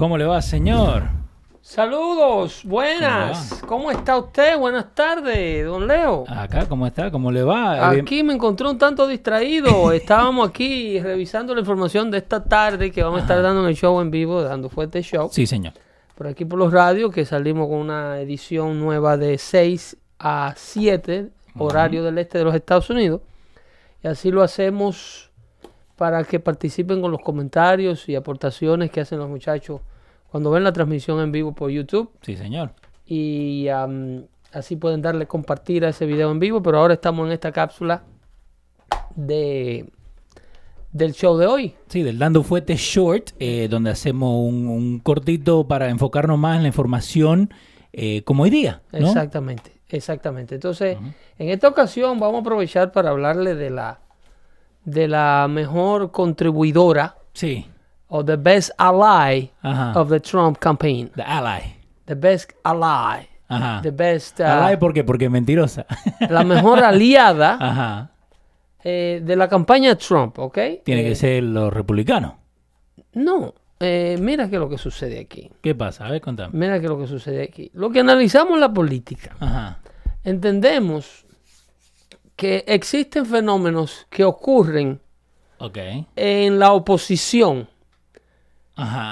¿Cómo 0.00 0.16
le 0.16 0.24
va, 0.24 0.40
señor? 0.40 1.02
Saludos, 1.60 2.62
buenas. 2.64 3.62
¿Cómo, 3.66 3.90
está 3.90 4.16
usted? 4.16 4.56
Buenas 4.56 4.94
tardes, 4.94 5.66
don 5.66 5.86
Leo. 5.86 6.24
Acá, 6.26 6.64
¿cómo 6.66 6.86
está? 6.86 7.10
¿Cómo 7.10 7.30
le 7.30 7.42
va? 7.42 7.94
Eh, 7.94 8.00
aquí 8.00 8.22
me 8.22 8.32
encontré 8.32 8.66
un 8.66 8.78
tanto 8.78 9.06
distraído. 9.06 9.92
Estábamos 9.92 10.48
aquí 10.48 10.98
revisando 11.00 11.54
la 11.54 11.60
información 11.60 12.10
de 12.10 12.16
esta 12.16 12.42
tarde 12.42 12.90
que 12.90 13.02
vamos 13.02 13.18
a 13.18 13.22
estar 13.24 13.42
dando 13.42 13.60
en 13.60 13.68
el 13.68 13.76
show 13.76 14.00
en 14.00 14.10
vivo, 14.10 14.40
dando 14.40 14.70
fuerte 14.70 15.02
show. 15.02 15.28
Sí, 15.30 15.46
señor. 15.46 15.74
Por 16.14 16.28
aquí 16.28 16.46
por 16.46 16.58
los 16.58 16.72
radios, 16.72 17.12
que 17.12 17.26
salimos 17.26 17.68
con 17.68 17.76
una 17.76 18.20
edición 18.20 18.80
nueva 18.80 19.18
de 19.18 19.36
6 19.36 19.98
a 20.18 20.54
7, 20.56 21.28
horario 21.58 22.02
del 22.02 22.16
este 22.16 22.38
de 22.38 22.44
los 22.44 22.54
Estados 22.54 22.88
Unidos. 22.88 23.20
Y 24.02 24.08
así 24.08 24.30
lo 24.30 24.42
hacemos 24.42 25.29
para 26.00 26.24
que 26.24 26.40
participen 26.40 27.02
con 27.02 27.12
los 27.12 27.20
comentarios 27.20 28.08
y 28.08 28.16
aportaciones 28.16 28.90
que 28.90 29.02
hacen 29.02 29.18
los 29.18 29.28
muchachos 29.28 29.82
cuando 30.30 30.50
ven 30.50 30.64
la 30.64 30.72
transmisión 30.72 31.20
en 31.20 31.30
vivo 31.30 31.52
por 31.52 31.70
YouTube. 31.70 32.10
Sí, 32.22 32.38
señor. 32.38 32.72
Y 33.04 33.68
así 34.50 34.76
pueden 34.76 35.02
darle 35.02 35.26
compartir 35.26 35.84
a 35.84 35.90
ese 35.90 36.06
video 36.06 36.30
en 36.30 36.38
vivo, 36.38 36.62
pero 36.62 36.78
ahora 36.78 36.94
estamos 36.94 37.26
en 37.26 37.32
esta 37.32 37.52
cápsula 37.52 38.02
de 39.14 39.90
del 40.90 41.12
show 41.12 41.36
de 41.36 41.46
hoy. 41.46 41.74
Sí, 41.88 42.02
del 42.02 42.18
Dando 42.18 42.42
Fuete 42.44 42.76
Short, 42.76 43.32
eh, 43.38 43.68
donde 43.68 43.90
hacemos 43.90 44.38
un, 44.38 45.00
cortito 45.00 45.68
para 45.68 45.90
enfocarnos 45.90 46.38
más 46.38 46.56
en 46.56 46.62
la 46.62 46.68
información 46.68 47.52
eh, 47.92 48.22
como 48.22 48.44
hoy 48.44 48.50
día. 48.50 48.80
Exactamente, 48.90 49.72
exactamente. 49.90 50.54
Entonces, 50.54 50.96
en 51.38 51.50
esta 51.50 51.68
ocasión 51.68 52.18
vamos 52.18 52.36
a 52.36 52.40
aprovechar 52.40 52.90
para 52.90 53.10
hablarle 53.10 53.54
de 53.54 53.68
la, 53.68 54.00
de 54.90 55.08
la 55.08 55.46
mejor 55.48 56.10
contribuidora. 56.10 57.16
Sí 57.32 57.66
o 58.10 58.24
the 58.24 58.36
best 58.36 58.70
ally 58.78 59.50
of 59.94 60.10
the 60.10 60.20
Trump 60.20 60.58
campaign. 60.58 61.10
The 61.14 61.22
ally. 61.22 61.60
The 62.06 62.14
best 62.14 62.52
ally. 62.64 63.26
Ajá. 63.48 63.80
The 63.82 63.90
best. 63.90 64.40
Uh, 64.40 64.44
ally, 64.44 64.76
¿por 64.76 64.92
qué? 64.92 65.04
Porque 65.04 65.24
es 65.26 65.30
mentirosa. 65.30 65.86
la 66.28 66.44
mejor 66.44 66.84
aliada 66.84 67.56
Ajá. 67.60 68.10
Eh, 68.82 69.20
de 69.24 69.36
la 69.36 69.48
campaña 69.48 69.96
Trump, 69.96 70.38
¿ok? 70.38 70.58
Tiene 70.84 71.02
que 71.02 71.12
eh, 71.12 71.16
ser 71.16 71.42
los 71.42 71.72
republicanos. 71.72 72.34
No. 73.12 73.54
Eh, 73.78 74.16
mira 74.20 74.48
qué 74.48 74.56
es 74.56 74.60
lo 74.60 74.68
que 74.68 74.78
sucede 74.78 75.20
aquí. 75.20 75.50
¿Qué 75.60 75.74
pasa? 75.74 76.06
A 76.06 76.10
ver, 76.10 76.20
contame. 76.20 76.50
Mira 76.58 76.78
qué 76.78 76.86
es 76.86 76.90
lo 76.90 76.98
que 76.98 77.06
sucede 77.06 77.42
aquí. 77.42 77.70
Lo 77.74 77.90
que 77.90 78.00
analizamos 78.00 78.58
la 78.58 78.72
política, 78.72 79.36
Ajá. 79.38 79.78
entendemos 80.24 81.26
que 82.40 82.64
existen 82.66 83.26
fenómenos 83.26 84.06
que 84.08 84.24
ocurren 84.24 84.98
okay. 85.58 86.06
en 86.16 86.58
la 86.58 86.72
oposición 86.72 87.68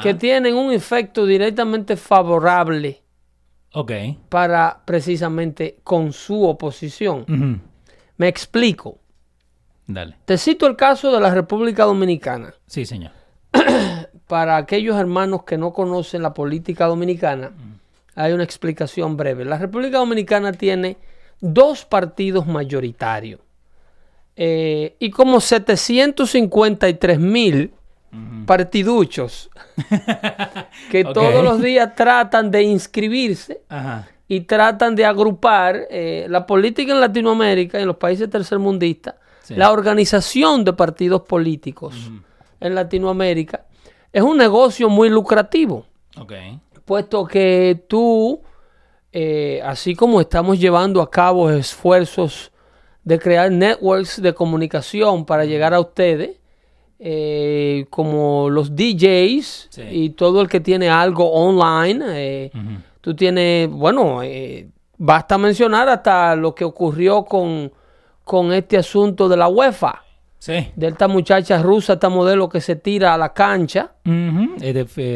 que 0.02 0.14
tienen 0.14 0.54
un 0.56 0.72
efecto 0.72 1.26
directamente 1.26 1.98
favorable 1.98 3.02
para 4.30 4.80
precisamente 4.82 5.80
con 5.84 6.14
su 6.14 6.42
oposición. 6.42 7.60
Me 8.16 8.28
explico. 8.28 8.98
Dale. 9.86 10.16
Te 10.24 10.38
cito 10.38 10.66
el 10.66 10.74
caso 10.74 11.12
de 11.12 11.20
la 11.20 11.28
República 11.28 11.84
Dominicana. 11.84 12.54
Sí, 12.66 12.86
señor. 12.86 13.12
para 14.26 14.56
aquellos 14.56 14.96
hermanos 14.96 15.42
que 15.42 15.58
no 15.58 15.74
conocen 15.74 16.22
la 16.22 16.32
política 16.32 16.86
dominicana, 16.86 17.52
hay 18.14 18.32
una 18.32 18.44
explicación 18.44 19.18
breve. 19.18 19.44
La 19.44 19.58
República 19.58 19.98
Dominicana 19.98 20.52
tiene 20.54 20.96
dos 21.40 21.84
partidos 21.84 22.46
mayoritarios. 22.46 23.40
Eh, 24.36 24.96
y 24.98 25.10
como 25.10 25.40
753 25.40 27.18
mil 27.18 27.72
partiduchos 28.46 29.50
que 30.90 31.04
todos 31.04 31.44
los 31.44 31.60
días 31.60 31.94
tratan 31.94 32.50
de 32.50 32.62
inscribirse 32.62 33.60
y 34.28 34.40
tratan 34.42 34.94
de 34.94 35.04
agrupar 35.04 35.86
eh, 35.90 36.26
la 36.28 36.46
política 36.46 36.92
en 36.92 37.00
Latinoamérica, 37.00 37.78
en 37.78 37.86
los 37.86 37.96
países 37.96 38.30
tercermundistas, 38.30 39.16
la 39.48 39.72
organización 39.72 40.64
de 40.64 40.72
partidos 40.72 41.22
políticos 41.22 42.10
en 42.60 42.74
Latinoamérica 42.74 43.64
es 44.12 44.22
un 44.22 44.36
negocio 44.36 44.88
muy 44.88 45.08
lucrativo. 45.08 45.86
Puesto 46.84 47.26
que 47.26 47.84
tú, 47.88 48.40
eh, 49.12 49.60
así 49.64 49.94
como 49.94 50.20
estamos 50.20 50.58
llevando 50.58 51.00
a 51.00 51.10
cabo 51.10 51.50
esfuerzos 51.50 52.52
de 53.04 53.18
crear 53.18 53.50
networks 53.50 54.20
de 54.20 54.34
comunicación 54.34 55.24
para 55.24 55.46
llegar 55.46 55.72
a 55.72 55.80
ustedes, 55.80 56.38
eh, 56.98 57.86
como 57.90 58.50
los 58.50 58.74
DJs 58.74 59.70
y 59.90 60.10
todo 60.10 60.42
el 60.42 60.48
que 60.48 60.60
tiene 60.60 60.90
algo 60.90 61.30
online. 61.30 62.04
Eh, 62.08 62.50
tú 63.00 63.14
tienes, 63.14 63.70
bueno, 63.70 64.22
eh, 64.22 64.68
basta 64.96 65.38
mencionar 65.38 65.88
hasta 65.88 66.34
lo 66.36 66.54
que 66.54 66.64
ocurrió 66.64 67.24
con, 67.24 67.72
con 68.24 68.52
este 68.52 68.76
asunto 68.76 69.28
de 69.28 69.36
la 69.36 69.48
UEFA. 69.48 70.04
De 70.76 70.86
esta 70.86 71.08
muchacha 71.08 71.60
rusa, 71.62 71.94
esta 71.94 72.08
modelo 72.08 72.48
que 72.48 72.60
se 72.60 72.76
tira 72.76 73.14
a 73.14 73.18
la 73.18 73.32
cancha. 73.32 73.92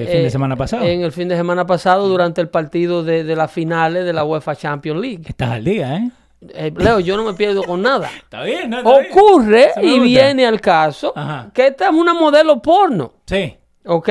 el 0.03 0.07
fin 0.09 0.23
de 0.23 0.31
semana 0.31 0.57
pasado. 0.57 0.85
En 0.85 1.03
el 1.03 1.13
fin 1.13 1.29
de 1.29 1.37
semana 1.37 1.67
pasado, 1.67 2.09
durante 2.09 2.41
el 2.41 2.49
partido 2.49 3.03
de, 3.05 3.25
de 3.25 3.37
las 3.37 3.51
finales 3.51 4.05
de 4.05 4.13
la 4.13 4.25
UEFA 4.25 4.57
Champions 4.57 5.01
League. 5.01 5.23
Estás 5.27 5.51
al 5.51 5.65
día, 5.65 5.97
¿eh? 5.97 6.11
Eh, 6.55 6.73
Leo, 6.77 6.99
yo 7.01 7.17
no 7.17 7.25
me 7.25 7.35
pierdo 7.35 7.63
con 7.63 7.83
nada. 7.83 8.11
Está 8.17 8.43
bien, 8.43 8.75
Ocurre 8.75 9.71
y 9.81 10.01
viene 10.01 10.47
al 10.47 10.61
caso 10.61 11.15
que 11.53 11.69
esta 11.69 11.87
es 11.87 11.93
una 11.95 12.15
modelo 12.15 12.61
porno. 12.61 13.13
Sí. 13.27 13.57
¿Ok? 13.85 14.09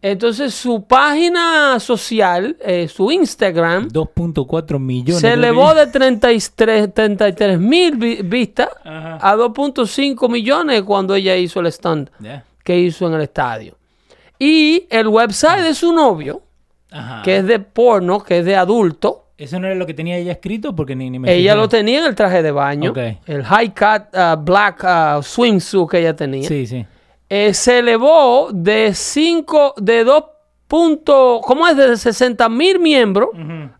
Entonces 0.00 0.54
su 0.54 0.84
página 0.84 1.78
social, 1.78 2.56
eh, 2.60 2.88
su 2.88 3.12
Instagram, 3.12 3.88
2.4 3.88 4.78
millones. 4.80 5.20
Se 5.20 5.34
elevó 5.34 5.72
de 5.74 5.86
33 5.86 7.58
mil 7.60 7.96
vistas 8.24 8.68
a 8.84 9.36
2.5 9.36 10.28
millones 10.28 10.82
cuando 10.82 11.14
ella 11.14 11.36
hizo 11.36 11.60
el 11.60 11.66
stand 11.66 12.10
que 12.64 12.78
hizo 12.78 13.06
en 13.06 13.14
el 13.14 13.22
estadio. 13.22 13.76
Y 14.38 14.86
el 14.90 15.06
website 15.06 15.62
de 15.62 15.74
su 15.74 15.92
novio, 15.92 16.42
que 17.22 17.38
es 17.38 17.46
de 17.46 17.60
porno, 17.60 18.20
que 18.20 18.38
es 18.38 18.44
de 18.44 18.56
adulto, 18.56 19.18
¿Eso 19.38 19.58
no 19.58 19.66
era 19.66 19.74
lo 19.74 19.86
que 19.86 19.94
tenía 19.94 20.18
ella 20.18 20.30
escrito? 20.30 20.76
Porque 20.76 20.94
ni, 20.94 21.18
me 21.18 21.34
Ella 21.34 21.56
lo 21.56 21.68
tenía 21.68 21.98
en 21.98 22.04
el 22.04 22.14
traje 22.14 22.44
de 22.44 22.52
baño. 22.52 22.92
El 23.26 23.42
high 23.42 23.74
cut 23.74 24.14
uh, 24.14 24.36
black 24.40 24.84
uh, 24.84 25.20
swimsuit 25.20 25.90
que 25.90 25.98
ella 25.98 26.14
tenía. 26.14 26.46
Sí, 26.46 26.64
sí. 26.64 26.86
Eh, 27.34 27.54
se 27.54 27.78
elevó 27.78 28.50
de 28.52 28.92
5, 28.92 29.76
de 29.78 30.04
2 30.04 30.24
puntos, 30.68 31.40
¿cómo 31.42 31.66
es? 31.66 31.74
De 31.78 31.96
60 31.96 32.46
mil 32.50 32.78
miembros 32.78 33.30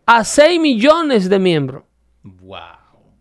a 0.07 0.23
6 0.23 0.59
millones 0.59 1.29
de 1.29 1.37
miembros. 1.37 1.83
Wow. 2.23 2.57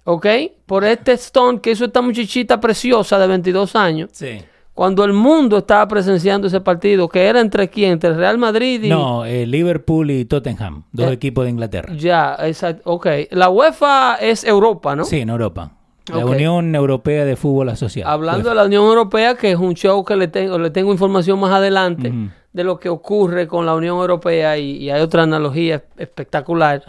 ¿Ok? 0.05 0.27
Por 0.65 0.85
este 0.85 1.13
stone 1.13 1.61
que 1.61 1.73
hizo 1.73 1.85
esta 1.85 2.01
muchachita 2.01 2.59
preciosa 2.59 3.19
de 3.19 3.27
22 3.27 3.77
años. 3.77 4.09
Sí 4.15 4.39
cuando 4.73 5.05
el 5.05 5.13
mundo 5.13 5.59
estaba 5.59 5.87
presenciando 5.87 6.47
ese 6.47 6.63
partido, 6.63 7.07
que 7.07 7.27
era 7.27 7.41
entre 7.41 7.69
quién, 7.69 7.93
entre 7.93 8.15
Real 8.15 8.39
Madrid 8.39 8.83
y... 8.83 8.89
No, 8.89 9.27
eh, 9.27 9.47
Liverpool 9.47 10.11
y 10.11 10.25
Tottenham, 10.25 10.85
dos 10.93 11.11
eh, 11.11 11.13
equipos 11.13 11.45
de 11.45 11.51
Inglaterra. 11.51 11.93
Ya, 11.95 12.37
exacto, 12.41 12.83
ok. 12.87 13.07
La 13.33 13.51
UEFA 13.51 14.15
es 14.15 14.45
Europa, 14.45 14.97
¿no? 14.97 15.05
Sí, 15.05 15.21
en 15.21 15.29
Europa. 15.29 15.73
La 16.09 16.27
Unión 16.27 16.75
Europea 16.75 17.25
de 17.25 17.37
Fútbol 17.37 17.69
Asociado. 17.69 18.11
Hablando 18.11 18.49
de 18.49 18.55
la 18.55 18.65
Unión 18.65 18.85
Europea, 18.85 19.37
que 19.37 19.53
es 19.53 19.59
un 19.59 19.75
show 19.75 20.05
que 20.05 20.17
le 20.17 20.29
tengo, 20.29 20.59
le 20.59 20.71
tengo 20.71 20.93
información 20.93 21.39
más 21.39 21.53
adelante 21.53 22.13
de 22.53 22.65
lo 22.65 22.79
que 22.81 22.89
ocurre 22.89 23.47
con 23.47 23.67
la 23.67 23.75
Unión 23.75 23.99
Europea 23.99 24.59
y, 24.59 24.91
hay 24.91 25.01
otra 25.01 25.23
analogía 25.23 25.85
espectacular 25.97 26.83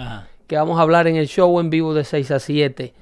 que 0.47 0.57
vamos 0.57 0.79
a 0.79 0.81
hablar 0.81 1.07
en 1.07 1.16
el 1.16 1.28
show 1.28 1.59
en 1.59 1.69
vivo 1.69 1.94
de 1.94 2.03
6 2.03 2.31
a 2.31 2.40
7. 2.40 2.94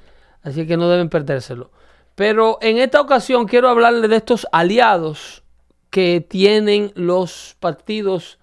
Así 0.43 0.67
que 0.67 0.77
no 0.77 0.89
deben 0.89 1.09
perdérselo. 1.09 1.71
Pero 2.15 2.57
en 2.61 2.77
esta 2.77 2.99
ocasión 2.99 3.47
quiero 3.47 3.69
hablarle 3.69 4.07
de 4.07 4.17
estos 4.17 4.47
aliados 4.51 5.43
que 5.89 6.25
tienen 6.27 6.91
los 6.95 7.55
partidos 7.59 8.39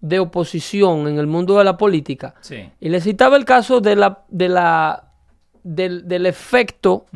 de 0.00 0.18
oposición 0.18 1.08
en 1.08 1.18
el 1.18 1.26
mundo 1.26 1.58
de 1.58 1.64
la 1.64 1.76
política. 1.76 2.34
Y 2.80 2.88
le 2.88 3.00
citaba 3.00 3.36
el 3.36 3.44
caso 3.44 3.80
de 3.80 3.96
la, 3.96 4.24
de 4.28 4.48
la, 4.48 5.09
del, 5.62 6.26
efecto 6.26 7.06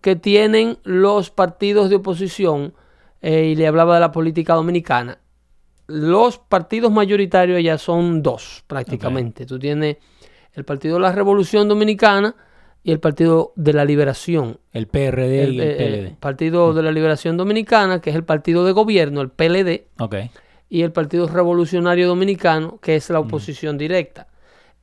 que 0.00 0.16
tienen 0.16 0.78
los 0.84 1.30
partidos 1.30 1.90
de 1.90 1.96
oposición 1.96 2.74
eh, 3.22 3.46
y 3.46 3.56
le 3.56 3.66
hablaba 3.66 3.94
de 3.94 4.00
la 4.00 4.12
política 4.12 4.54
dominicana. 4.54 5.18
Los 5.88 6.38
partidos 6.38 6.90
mayoritarios 6.90 7.62
ya 7.62 7.78
son 7.78 8.22
dos 8.22 8.64
prácticamente. 8.66 9.46
Tú 9.46 9.58
tienes 9.58 9.96
el 10.52 10.64
Partido 10.64 10.94
de 10.94 11.02
la 11.02 11.12
Revolución 11.12 11.68
Dominicana, 11.68 12.34
y 12.86 12.92
el 12.92 13.00
Partido 13.00 13.52
de 13.56 13.72
la 13.72 13.84
Liberación. 13.84 14.60
El 14.72 14.86
PRD 14.86 15.42
el, 15.42 15.54
y 15.54 15.60
el, 15.60 15.76
PLD. 15.76 16.06
El 16.06 16.16
Partido 16.18 16.72
de 16.72 16.84
la 16.84 16.92
Liberación 16.92 17.36
Dominicana, 17.36 18.00
que 18.00 18.10
es 18.10 18.16
el 18.16 18.22
partido 18.22 18.64
de 18.64 18.70
gobierno, 18.70 19.22
el 19.22 19.30
PLD. 19.30 19.88
Okay. 19.98 20.30
Y 20.68 20.82
el 20.82 20.92
Partido 20.92 21.26
Revolucionario 21.26 22.06
Dominicano, 22.06 22.78
que 22.80 22.94
es 22.94 23.10
la 23.10 23.18
oposición 23.18 23.76
directa. 23.76 24.28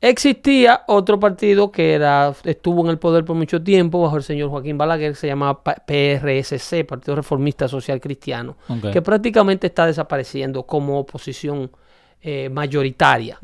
Existía 0.03 0.81
otro 0.88 1.17
partido 1.17 1.71
que 1.71 1.94
era, 1.94 2.33
estuvo 2.44 2.83
en 2.83 2.89
el 2.89 3.00
poder 3.00 3.23
por 3.23 3.38
mucho 3.38 3.63
tiempo 3.63 4.01
bajo 4.01 4.17
el 4.17 4.23
señor 4.23 4.50
Joaquín 4.50 4.77
Balaguer, 4.77 5.13
que 5.13 5.15
se 5.15 5.27
llamaba 5.27 5.63
PRSC, 5.63 6.83
Partido 6.85 7.15
Reformista 7.15 7.69
Social 7.69 8.01
Cristiano, 8.01 8.57
que 8.91 9.01
prácticamente 9.01 9.67
está 9.67 9.85
desapareciendo 9.85 10.63
como 10.63 11.00
oposición 11.00 11.71
eh, 12.21 12.50
mayoritaria. 12.50 13.39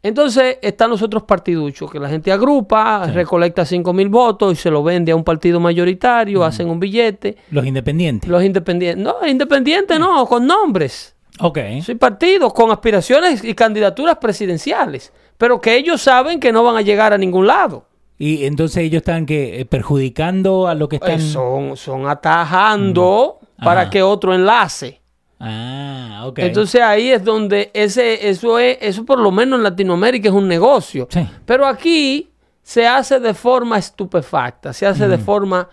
Entonces 0.00 0.58
están 0.62 0.90
los 0.90 1.02
otros 1.02 1.24
partiduchos 1.24 1.90
que 1.90 1.98
la 1.98 2.08
gente 2.08 2.30
agrupa, 2.30 3.08
recolecta 3.08 3.64
5 3.64 3.92
mil 3.92 4.10
votos 4.10 4.52
y 4.52 4.56
se 4.56 4.70
lo 4.70 4.84
vende 4.84 5.10
a 5.10 5.16
un 5.16 5.24
partido 5.24 5.58
mayoritario, 5.58 6.44
hacen 6.44 6.70
un 6.70 6.78
billete. 6.78 7.36
Los 7.50 7.66
independientes. 7.66 8.30
Los 8.30 8.44
independientes, 8.44 9.04
no, 9.04 9.26
independientes 9.26 9.98
no, 9.98 10.24
con 10.26 10.46
nombres. 10.46 11.16
Ok. 11.40 11.58
Sí, 11.82 11.94
partidos 11.96 12.52
con 12.52 12.70
aspiraciones 12.70 13.42
y 13.42 13.54
candidaturas 13.54 14.18
presidenciales, 14.18 15.12
pero 15.40 15.58
que 15.58 15.74
ellos 15.74 16.02
saben 16.02 16.38
que 16.38 16.52
no 16.52 16.62
van 16.62 16.76
a 16.76 16.82
llegar 16.82 17.14
a 17.14 17.18
ningún 17.18 17.46
lado. 17.46 17.86
Y 18.18 18.44
entonces 18.44 18.84
ellos 18.84 18.98
están 18.98 19.24
que 19.24 19.58
eh, 19.58 19.64
perjudicando 19.64 20.68
a 20.68 20.74
lo 20.74 20.86
que 20.86 20.96
están. 20.96 21.12
Eh, 21.12 21.20
son, 21.20 21.78
son 21.78 22.06
atajando 22.06 23.38
para 23.56 23.80
Ajá. 23.80 23.90
que 23.90 24.02
otro 24.02 24.34
enlace. 24.34 25.00
Ah, 25.38 26.24
ok. 26.26 26.40
Entonces 26.40 26.82
ahí 26.82 27.08
es 27.08 27.24
donde 27.24 27.70
ese, 27.72 28.28
eso 28.28 28.58
es, 28.58 28.76
eso 28.82 29.06
por 29.06 29.18
lo 29.18 29.30
menos 29.30 29.60
en 29.60 29.62
Latinoamérica 29.62 30.28
es 30.28 30.34
un 30.34 30.46
negocio. 30.46 31.08
Sí. 31.10 31.26
Pero 31.46 31.66
aquí 31.66 32.28
se 32.62 32.86
hace 32.86 33.18
de 33.18 33.32
forma 33.32 33.78
estupefacta, 33.78 34.74
se 34.74 34.86
hace 34.86 35.08
de 35.08 35.16
forma 35.16 35.70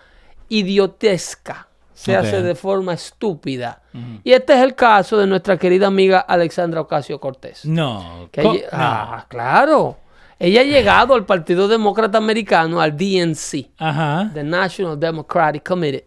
idiotesca, 0.47 1.66
se 1.97 2.15
hace 2.15 2.41
de 2.43 2.53
forma 2.55 2.93
estúpida. 2.93 3.81
Y 4.23 4.31
este 4.31 4.53
es 4.53 4.59
el 4.61 4.75
caso 4.75 5.17
de 5.17 5.25
nuestra 5.25 5.57
querida 5.57 5.87
amiga 5.87 6.19
Alexandra 6.19 6.81
Ocasio 6.81 7.19
Cortés. 7.19 7.65
no. 7.65 8.29
Que 8.31 8.41
ella- 8.41 8.67
ah, 8.71 9.25
claro. 9.27 9.97
Ella 10.39 10.61
ha 10.61 10.63
llegado 10.63 11.15
al 11.15 11.25
Partido 11.25 11.67
Demócrata 11.67 12.19
Americano, 12.19 12.79
al 12.79 12.95
DNC. 12.95 13.71
Ajá. 13.79 14.29
the 14.35 14.43
National 14.43 14.99
Democratic 14.99 15.67
Committee, 15.67 16.05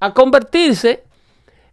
a 0.00 0.12
convertirse 0.12 1.04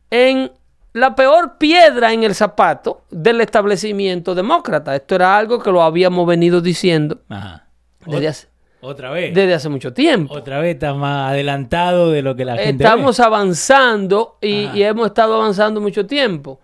en 0.09 0.49
la 0.93 1.13
peor 1.13 1.57
piedra 1.57 2.13
en 2.13 2.23
el 2.23 2.33
zapato 2.35 3.01
del 3.11 3.41
establecimiento 3.41 4.33
demócrata. 4.35 4.95
Esto 4.95 5.15
era 5.15 5.35
algo 5.35 5.59
que 5.61 5.71
lo 5.71 5.83
habíamos 5.83 6.25
venido 6.25 6.61
diciendo 6.61 7.19
Ajá. 7.27 7.67
desde 8.05 8.27
hace, 8.29 8.47
Otra 8.83 9.11
vez. 9.11 9.33
desde 9.33 9.53
hace 9.53 9.69
mucho 9.69 9.93
tiempo. 9.93 10.33
Otra 10.33 10.59
vez 10.59 10.75
está 10.75 10.93
más 10.93 11.31
adelantado 11.31 12.11
de 12.11 12.21
lo 12.21 12.35
que 12.35 12.45
la 12.45 12.57
gente 12.57 12.83
Estamos 12.83 13.19
avanzando 13.19 14.37
y, 14.41 14.81
hemos 14.83 15.07
estado 15.07 15.35
avanzando 15.35 15.79
mucho 15.81 16.05
tiempo. 16.05 16.59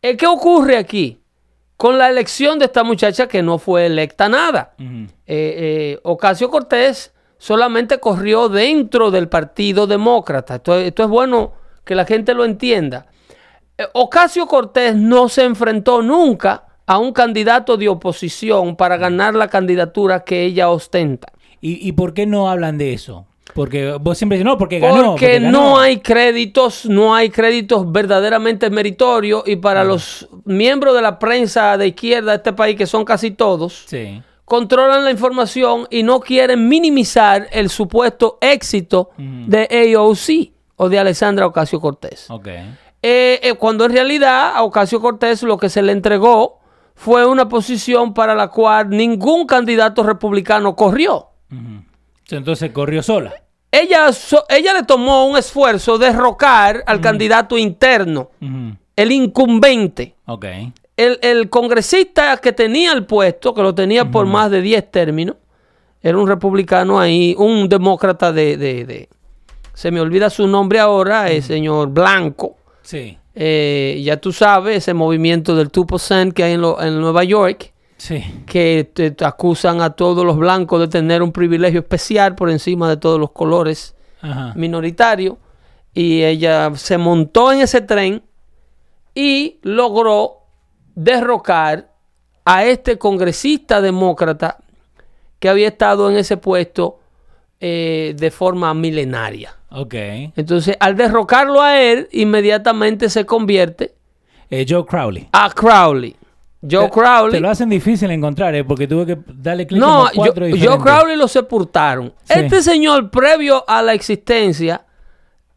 Eh, 0.00 0.16
¿Qué 0.16 0.26
ocurre 0.26 0.76
aquí? 0.76 1.20
Con 1.76 1.98
la 1.98 2.08
elección 2.08 2.58
de 2.58 2.66
esta 2.66 2.84
muchacha 2.84 3.26
que 3.26 3.42
no 3.42 3.58
fue 3.58 3.86
electa 3.86 4.28
nada. 4.28 4.74
eh, 4.78 5.06
eh, 5.26 6.00
Ocasio 6.04 6.48
Cortés 6.48 7.12
solamente 7.38 7.98
corrió 7.98 8.48
dentro 8.48 9.10
del 9.10 9.28
Partido 9.28 9.86
Demócrata. 9.86 10.56
Esto, 10.56 10.76
esto 10.76 11.02
es 11.02 11.08
bueno 11.08 11.52
que 11.84 11.94
la 11.94 12.04
gente 12.04 12.34
lo 12.34 12.44
entienda. 12.44 13.06
Eh, 13.78 13.86
Ocasio 13.92 14.46
Cortés 14.46 14.96
no 14.96 15.28
se 15.28 15.44
enfrentó 15.44 16.02
nunca 16.02 16.64
a 16.86 16.98
un 16.98 17.12
candidato 17.12 17.76
de 17.76 17.88
oposición 17.88 18.76
para 18.76 18.96
ganar 18.96 19.34
la 19.34 19.48
candidatura 19.48 20.24
que 20.24 20.44
ella 20.44 20.70
ostenta. 20.70 21.32
¿Y, 21.66 21.88
¿Y 21.88 21.92
por 21.92 22.14
qué 22.14 22.26
no 22.26 22.48
hablan 22.50 22.78
de 22.78 22.92
eso? 22.92 23.26
Porque 23.54 23.92
vos 24.00 24.18
siempre 24.18 24.36
dices, 24.36 24.44
no, 24.44 24.58
porque 24.58 24.78
ganó. 24.78 25.12
Porque 25.12 25.38
ganó". 25.40 25.50
no 25.50 25.78
hay 25.78 25.98
créditos, 26.00 26.84
no 26.86 27.14
hay 27.14 27.30
créditos 27.30 27.90
verdaderamente 27.90 28.68
meritorios 28.70 29.42
y 29.46 29.56
para 29.56 29.82
los 29.82 30.28
miembros 30.44 30.94
de 30.94 31.00
la 31.02 31.18
prensa 31.18 31.76
de 31.78 31.88
izquierda 31.88 32.32
de 32.32 32.36
este 32.36 32.52
país, 32.52 32.76
que 32.76 32.86
son 32.86 33.04
casi 33.04 33.30
todos, 33.30 33.84
Sí. 33.86 34.20
controlan 34.44 35.04
la 35.04 35.10
información 35.10 35.86
y 35.90 36.02
no 36.02 36.20
quieren 36.20 36.68
minimizar 36.68 37.48
el 37.50 37.70
supuesto 37.70 38.36
éxito 38.42 39.10
de 39.16 39.94
AOC 39.96 40.52
o 40.76 40.88
de 40.90 40.98
Alexandra 40.98 41.46
Ocasio 41.46 41.80
Cortés. 41.80 42.26
Ok. 42.30 42.48
Eh, 42.48 43.40
eh, 43.42 43.54
cuando 43.54 43.84
en 43.86 43.92
realidad 43.92 44.52
a 44.54 44.62
Ocasio 44.64 45.00
Cortés 45.00 45.42
lo 45.42 45.56
que 45.56 45.68
se 45.70 45.80
le 45.82 45.92
entregó 45.92 46.58
fue 46.94 47.24
una 47.26 47.48
posición 47.48 48.12
para 48.14 48.34
la 48.34 48.48
cual 48.48 48.90
ningún 48.90 49.46
candidato 49.46 50.02
republicano 50.02 50.74
corrió. 50.76 51.28
Entonces 52.30 52.70
corrió 52.72 53.02
sola. 53.02 53.34
Ella, 53.70 54.12
so- 54.12 54.44
ella 54.48 54.74
le 54.74 54.82
tomó 54.84 55.26
un 55.26 55.36
esfuerzo 55.36 55.98
de 55.98 56.06
derrocar 56.06 56.82
al 56.86 57.00
candidato 57.00 57.58
interno, 57.58 58.30
el 58.96 59.12
incumbente. 59.12 60.14
El, 60.96 61.18
el 61.20 61.50
congresista 61.50 62.38
que 62.38 62.52
tenía 62.52 62.92
el 62.92 63.04
puesto, 63.04 63.52
que 63.52 63.62
lo 63.62 63.74
tenía 63.74 64.10
por 64.10 64.24
más 64.26 64.50
de 64.50 64.62
10 64.62 64.90
términos, 64.90 65.36
era 66.02 66.16
un 66.16 66.26
republicano 66.26 66.98
ahí, 66.98 67.34
un 67.36 67.68
demócrata 67.68 68.32
de, 68.32 68.56
de- 68.56 68.84
de- 68.86 69.08
se 69.74 69.90
me 69.90 70.00
olvida 70.00 70.30
su 70.30 70.46
nombre 70.48 70.78
ahora, 70.78 71.30
el 71.30 71.42
señor 71.42 71.88
Blanco. 71.90 72.56
Sí. 72.80 73.18
Eh, 73.34 74.00
ya 74.02 74.16
tú 74.16 74.32
sabes, 74.32 74.78
ese 74.78 74.94
movimiento 74.94 75.54
del 75.54 75.70
2% 75.70 76.32
que 76.32 76.44
hay 76.44 76.52
en, 76.54 76.62
lo- 76.62 76.80
en 76.82 76.98
Nueva 76.98 77.24
York, 77.24 77.74
Sí. 77.98 78.22
que 78.46 78.90
te- 78.92 79.10
te 79.10 79.24
acusan 79.24 79.80
a 79.80 79.90
todos 79.90 80.24
los 80.24 80.36
blancos 80.36 80.80
de 80.80 80.88
tener 80.88 81.22
un 81.22 81.32
privilegio 81.32 81.80
especial 81.80 82.34
por 82.34 82.50
encima 82.50 82.88
de 82.90 82.96
todos 82.98 83.18
los 83.18 83.30
colores 83.32 83.94
Ajá. 84.20 84.52
minoritario 84.54 85.38
y 85.94 86.22
ella 86.22 86.70
se 86.74 86.98
montó 86.98 87.52
en 87.52 87.60
ese 87.62 87.80
tren 87.80 88.22
y 89.14 89.58
logró 89.62 90.40
derrocar 90.94 91.90
a 92.44 92.64
este 92.64 92.98
congresista 92.98 93.80
demócrata 93.80 94.58
que 95.38 95.48
había 95.48 95.68
estado 95.68 96.10
en 96.10 96.16
ese 96.16 96.36
puesto 96.36 97.00
eh, 97.60 98.14
de 98.16 98.30
forma 98.30 98.72
milenaria. 98.74 99.54
Ok. 99.70 99.94
Entonces, 100.36 100.76
al 100.80 100.96
derrocarlo 100.96 101.60
a 101.62 101.80
él, 101.80 102.08
inmediatamente 102.12 103.08
se 103.08 103.24
convierte 103.24 103.94
Eh, 104.50 104.66
Joe 104.68 104.84
Crowley. 104.84 105.28
a 105.32 105.50
Crowley. 105.50 106.14
Joe 106.68 106.90
Crowley. 106.90 107.32
Te 107.32 107.40
lo 107.40 107.50
hacen 107.50 107.68
difícil 107.68 108.10
encontrar, 108.10 108.54
¿eh? 108.54 108.64
Porque 108.64 108.88
tuve 108.88 109.06
que 109.06 109.18
darle 109.34 109.66
clic 109.66 109.80
No, 109.80 110.06
yo, 110.06 110.16
cuatro 110.16 110.44
Joe 110.46 110.52
diferentes. 110.54 110.82
Crowley 110.82 111.16
lo 111.16 111.28
sepultaron. 111.28 112.12
Sí. 112.24 112.34
Este 112.40 112.62
señor, 112.62 113.10
previo 113.10 113.64
a 113.68 113.82
la 113.82 113.94
existencia 113.94 114.82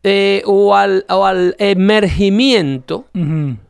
eh, 0.04 0.42
o, 0.46 0.76
al, 0.76 1.06
o 1.10 1.26
al 1.26 1.56
emergimiento. 1.58 3.06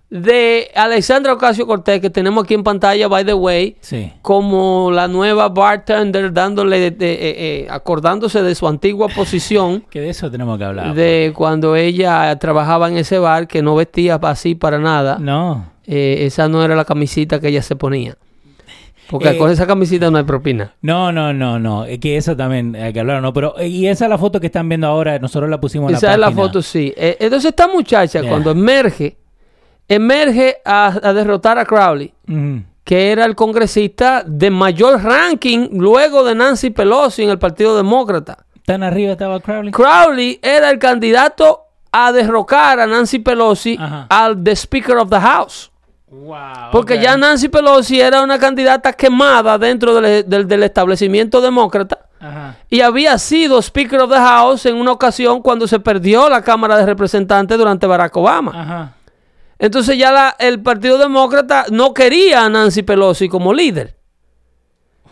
De 0.10 0.72
Alexandra 0.76 1.34
Ocasio 1.34 1.68
Cortés, 1.68 2.02
que 2.02 2.10
tenemos 2.10 2.44
aquí 2.44 2.56
en 2.56 2.64
pantalla, 2.64 3.08
by 3.08 3.24
the 3.26 3.34
way, 3.36 3.76
Sí. 3.82 4.12
como 4.24 4.90
la 4.92 5.08
nueva 5.08 5.50
bartender, 5.50 6.34
dándole, 6.34 6.80
de- 6.80 6.92
de- 6.92 7.14
eh, 7.14 7.20
eh, 7.38 7.68
acordándose 7.70 8.42
de 8.42 8.56
su 8.56 8.68
antigua 8.68 9.08
posición 9.10 9.84
Que 9.92 10.02
de 10.02 10.10
eso 10.10 10.32
tenemos 10.32 10.58
que 10.58 10.64
hablar. 10.64 10.96
de 10.96 11.32
cuando 11.36 11.76
ella 11.76 12.36
trabajaba 12.40 12.90
en 12.90 12.98
ese 12.98 13.20
bar, 13.20 13.48
que 13.48 13.62
no 13.62 13.76
vestía 13.76 14.16
así 14.24 14.56
para 14.56 14.80
nada. 14.80 15.18
No. 15.20 15.72
Eh, 15.86 16.26
esa 16.26 16.48
no 16.48 16.64
era 16.64 16.76
la 16.76 16.86
camisita 16.86 17.40
que 17.40 17.50
ella 17.50 17.62
se 17.62 17.76
ponía. 17.76 18.16
Porque 19.10 19.30
Eh, 19.30 19.38
con 19.38 19.50
esa 19.50 19.66
camisita 19.66 20.12
no 20.12 20.20
hay 20.20 20.24
propina. 20.24 20.74
No, 20.84 21.12
no, 21.12 21.34
no, 21.34 21.58
no. 21.60 21.86
Es 21.86 21.98
que 22.00 22.16
eso 22.16 22.36
también 22.38 22.76
hay 22.76 22.94
que 22.94 23.00
hablar, 23.00 23.24
¿no? 23.24 23.34
Pero, 23.34 23.56
y 23.60 23.88
esa 23.88 24.06
es 24.06 24.10
la 24.10 24.20
foto 24.20 24.40
que 24.40 24.46
están 24.48 24.70
viendo 24.70 24.86
ahora. 24.86 25.18
Nosotros 25.18 25.50
la 25.50 25.60
pusimos 25.60 25.90
en 25.92 25.98
Esa 25.98 26.08
la 26.10 26.14
es 26.14 26.20
la 26.20 26.32
foto, 26.32 26.62
sí. 26.62 26.94
Entonces 26.96 27.50
esta 27.50 27.68
muchacha 27.68 28.22
Yeah. 28.22 28.30
cuando 28.30 28.52
emerge, 28.52 29.18
emerge 29.90 30.58
a, 30.64 30.88
a 31.04 31.14
derrotar 31.14 31.58
a 31.58 31.66
Crowley, 31.66 32.14
que 32.84 33.12
era 33.12 33.26
el 33.26 33.36
congresista 33.36 34.24
de 34.26 34.50
mayor 34.50 35.04
ranking 35.04 35.68
luego 35.74 36.24
de 36.24 36.36
Nancy 36.36 36.70
Pelosi 36.70 37.24
en 37.24 37.30
el 37.30 37.40
Partido 37.40 37.76
Demócrata. 37.76 38.46
¿Tan 38.66 38.84
arriba 38.84 39.14
estaba 39.14 39.40
Crowley? 39.40 39.72
Crowley 39.72 40.40
era 40.42 40.70
el 40.70 40.80
candidato 40.80 41.62
a 41.92 42.12
derrocar 42.12 42.80
a 42.80 42.86
Nancy 42.88 43.20
Pelosi 43.20 43.78
Ajá. 43.80 44.06
al 44.10 44.44
the 44.44 44.56
Speaker 44.56 44.98
of 44.98 45.10
the 45.10 45.20
House. 45.20 45.72
Wow. 46.12 46.72
Porque 46.72 47.00
ya 47.00 47.16
Nancy 47.18 47.50
Pelosi 47.50 48.00
era 48.00 48.22
una 48.24 48.40
candidata 48.40 48.94
quemada 48.94 49.58
dentro 49.60 50.00
del, 50.02 50.28
del- 50.28 50.48
del 50.48 50.64
establecimiento 50.64 51.40
demócrata 51.40 52.00
Ajá. 52.20 52.56
y 52.68 52.82
había 52.82 53.16
sido 53.20 53.60
Speaker 53.62 54.02
of 54.02 54.10
the 54.12 54.18
House 54.18 54.66
en 54.66 54.76
una 54.76 54.92
ocasión 54.92 55.42
cuando 55.44 55.68
se 55.68 55.80
perdió 55.80 56.28
la 56.28 56.42
Cámara 56.44 56.78
de 56.78 56.86
Representantes 56.88 57.56
durante 57.58 57.86
Barack 57.86 58.16
Obama. 58.18 58.52
Ajá. 58.56 58.94
Entonces 59.60 59.98
ya 59.98 60.12
la- 60.12 60.36
el 60.40 60.62
Partido 60.62 60.98
Demócrata 60.98 61.66
no 61.70 61.94
quería 61.94 62.46
a 62.46 62.50
Nancy 62.50 62.82
Pelosi 62.84 63.28
como 63.30 63.54
líder. 63.54 63.96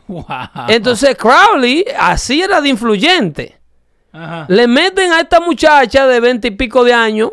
Wow. 0.08 0.26
Entonces 0.70 1.16
Crowley 1.18 1.84
así 2.00 2.42
era 2.42 2.62
de 2.62 2.70
influyente. 2.70 3.58
Ajá. 4.14 4.46
Le 4.48 4.68
meten 4.68 5.12
a 5.12 5.20
esta 5.20 5.40
muchacha 5.42 6.08
de 6.08 6.20
veinte 6.22 6.48
y 6.48 6.52
pico 6.52 6.84
de 6.86 6.94
años, 6.94 7.32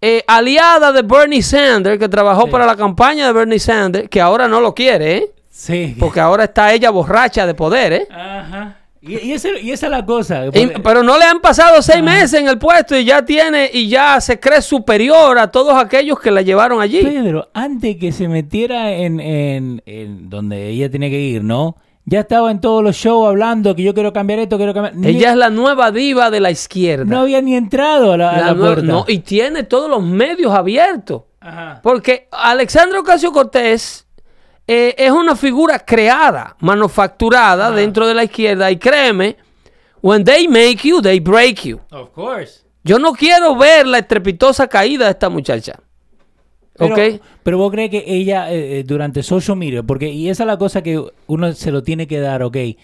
eh, 0.00 0.24
aliada 0.26 0.90
de 0.92 1.02
Bernie 1.02 1.42
Sanders, 1.42 1.98
que 1.98 2.08
trabajó 2.08 2.46
Sí. 2.46 2.50
para 2.50 2.66
la 2.66 2.76
campaña 2.76 3.26
de 3.28 3.32
Bernie 3.32 3.58
Sanders, 3.60 4.08
que 4.08 4.20
ahora 4.20 4.48
no 4.48 4.60
lo 4.60 4.74
quiere, 4.74 5.16
¿eh? 5.16 5.30
Sí. 5.48 5.96
porque 5.98 6.20
ahora 6.20 6.44
está 6.44 6.72
ella 6.74 6.90
borracha 6.90 7.46
de 7.46 7.54
poder, 7.54 7.92
¿eh? 7.94 8.08
Ajá. 8.10 8.76
Y, 9.00 9.18
y 9.28 9.32
ese- 9.32 9.60
y 9.60 9.70
esa 9.70 9.86
es 9.86 9.90
la 9.92 10.04
cosa. 10.04 10.46
Y- 10.46 10.50
porque- 10.50 10.80
pero 10.82 11.02
no 11.02 11.16
le 11.18 11.24
han 11.24 11.40
pasado 11.40 11.80
seis 11.82 12.02
meses 12.02 12.34
en 12.34 12.48
el 12.48 12.58
puesto 12.58 12.96
y 12.96 13.04
ya 13.04 13.24
tiene 13.24 13.70
y 13.72 13.88
ya 13.88 14.20
se 14.20 14.40
cree 14.40 14.62
superior 14.62 15.38
a 15.38 15.50
todos 15.50 15.74
aquellos 15.74 16.18
que 16.20 16.30
la 16.30 16.42
llevaron 16.42 16.80
allí. 16.80 17.02
Pedro, 17.02 17.48
antes 17.54 17.96
que 17.96 18.12
se 18.12 18.28
metiera 18.28 18.92
en, 18.92 19.20
en- 19.20 19.82
en 19.86 20.28
donde 20.30 20.68
ella 20.68 20.90
tenía 20.90 21.08
que 21.10 21.20
ir, 21.20 21.44
¿no? 21.44 21.76
Ya 22.08 22.20
estaba 22.20 22.52
en 22.52 22.60
todos 22.60 22.84
los 22.84 22.94
shows 22.94 23.28
hablando 23.28 23.74
que 23.74 23.82
yo 23.82 23.92
quiero 23.92 24.12
cambiar 24.12 24.38
esto, 24.38 24.56
quiero 24.58 24.72
cambiar. 24.72 24.94
Ni- 24.94 25.08
Ella 25.08 25.30
es 25.30 25.36
la 25.36 25.50
nueva 25.50 25.90
diva 25.90 26.30
de 26.30 26.38
la 26.38 26.52
izquierda. 26.52 27.04
no 27.04 27.20
había 27.22 27.42
ni 27.42 27.56
entrado 27.56 28.12
a 28.12 28.16
la, 28.16 28.48
a 28.50 28.54
puerta. 28.54 28.82
no, 28.82 29.04
y 29.08 29.18
tiene 29.18 29.64
todos 29.64 29.90
los 29.90 30.04
medios 30.04 30.52
abiertos. 30.54 31.22
Ajá. 31.40 31.80
Porque 31.82 32.28
Alexandra 32.30 33.00
Ocasio 33.00 33.32
Cortés 33.32 34.05
eh, 34.66 34.94
es 34.98 35.10
una 35.10 35.36
figura 35.36 35.78
creada, 35.78 36.56
manufacturada 36.60 37.70
dentro 37.70 38.06
de 38.06 38.14
la 38.14 38.24
izquierda. 38.24 38.70
Y 38.70 38.78
créeme, 38.78 39.36
when 40.02 40.24
they 40.24 40.48
make 40.48 40.86
you, 40.88 41.00
they 41.00 41.20
break 41.20 41.62
you. 41.62 41.80
Of 41.90 42.10
course. 42.10 42.66
Yo 42.86 43.00
no 43.00 43.12
quiero 43.14 43.56
ver 43.56 43.86
la 43.86 43.98
estrepitosa 43.98 44.68
caída 44.68 45.06
de 45.06 45.10
esta 45.10 45.28
muchacha. 45.28 45.80
Pero, 46.74 46.94
¿Ok? 46.94 47.20
pero 47.42 47.58
vos 47.58 47.72
crees 47.72 47.90
que 47.90 48.04
ella 48.06 48.52
eh, 48.52 48.78
eh, 48.78 48.84
durante 48.84 49.24
social 49.24 49.56
media, 49.56 49.82
porque 49.82 50.08
y 50.08 50.28
esa 50.28 50.44
es 50.44 50.46
la 50.46 50.56
cosa 50.56 50.82
que 50.82 51.02
uno 51.26 51.52
se 51.52 51.72
lo 51.72 51.82
tiene 51.82 52.06
que 52.06 52.20
dar, 52.20 52.44
ok. 52.44 52.56
Eh, 52.56 52.76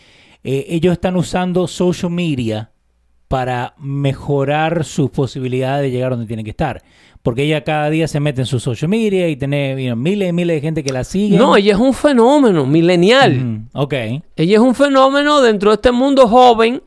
ellos 0.43 0.95
están 0.95 1.15
usando 1.15 1.69
social 1.69 2.11
media 2.11 2.72
para 3.33 3.73
mejorar 3.79 4.85
sus 4.85 5.09
posibilidades 5.09 5.85
de 5.85 5.91
llegar 5.91 6.11
donde 6.11 6.27
tienen 6.27 6.45
que 6.45 6.51
estar. 6.51 6.83
Porque 7.23 7.45
ella 7.45 7.65
cada 7.65 7.89
día 7.89 8.07
se 8.07 8.21
mete 8.21 8.43
en 8.43 8.47
su 8.47 8.61
social 8.61 8.91
media 8.91 9.27
y 9.27 9.37
tiene 9.37 9.83
you 9.83 9.91
know, 9.91 9.97
miles 9.97 10.29
y 10.29 10.33
miles 10.35 10.57
de 10.57 10.61
gente 10.61 10.85
que 10.85 10.93
la 10.93 11.03
sigue. 11.03 11.39
No, 11.39 11.57
ella 11.57 11.73
es 11.73 11.79
un 11.79 11.95
fenómeno 11.95 12.67
milenial. 12.67 13.63
Ok. 13.73 13.95
Ella 13.95 14.23
es 14.37 14.59
un 14.59 14.75
fenómeno 14.75 15.41
dentro 15.41 15.71
de 15.71 15.77
este 15.77 15.93
mundo 15.93 16.29
joven. 16.29 16.83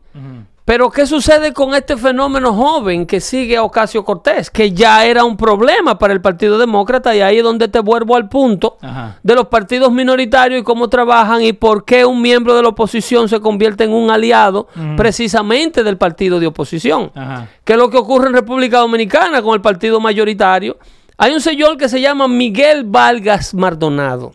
Pero 0.65 0.89
¿qué 0.89 1.05
sucede 1.05 1.53
con 1.53 1.75
este 1.75 1.95
fenómeno 1.95 2.51
joven 2.51 3.05
que 3.05 3.22
sigue 3.22 3.55
a 3.55 3.62
Ocasio 3.62 4.03
Cortés? 4.03 4.50
Que 4.50 4.72
ya 4.72 5.05
era 5.05 5.24
un 5.24 5.38
problema 5.38 6.00
para 6.00 6.12
el 6.12 6.22
Partido 6.22 6.57
Demócrata 6.57 7.15
y 7.15 7.22
ahí 7.22 7.38
es 7.38 7.43
donde 7.43 7.67
te 7.67 7.79
vuelvo 7.79 8.15
al 8.15 8.27
punto 8.29 8.77
Ajá. 8.81 9.19
de 9.22 9.36
los 9.36 9.45
partidos 9.45 9.91
minoritarios 9.91 10.60
y 10.60 10.63
cómo 10.63 10.89
trabajan 10.89 11.43
y 11.43 11.53
por 11.53 11.86
qué 11.86 12.03
un 12.03 12.19
miembro 12.19 12.55
de 12.55 12.63
la 12.63 12.69
oposición 12.69 13.29
se 13.29 13.39
convierte 13.39 13.84
en 13.84 13.93
un 13.93 14.10
aliado 14.10 14.67
precisamente 14.98 15.84
del 15.84 15.98
partido 15.98 16.39
de 16.39 16.48
oposición. 16.48 17.12
Ajá. 17.13 17.48
¿Qué 17.63 17.74
es 17.74 17.79
lo 17.79 17.91
que 17.91 17.98
ocurre 17.98 18.29
en 18.29 18.34
República 18.34 18.79
Dominicana 18.79 19.43
con 19.43 19.53
el 19.53 19.62
partido 19.62 20.00
mayoritario? 20.00 20.77
Hay 21.17 21.31
un 21.31 21.41
señor 21.41 21.77
que 21.77 21.88
se 21.88 22.01
llama 22.01 22.27
Miguel 22.27 22.86
Vargas 22.86 23.53
Mardonado. 23.53 24.34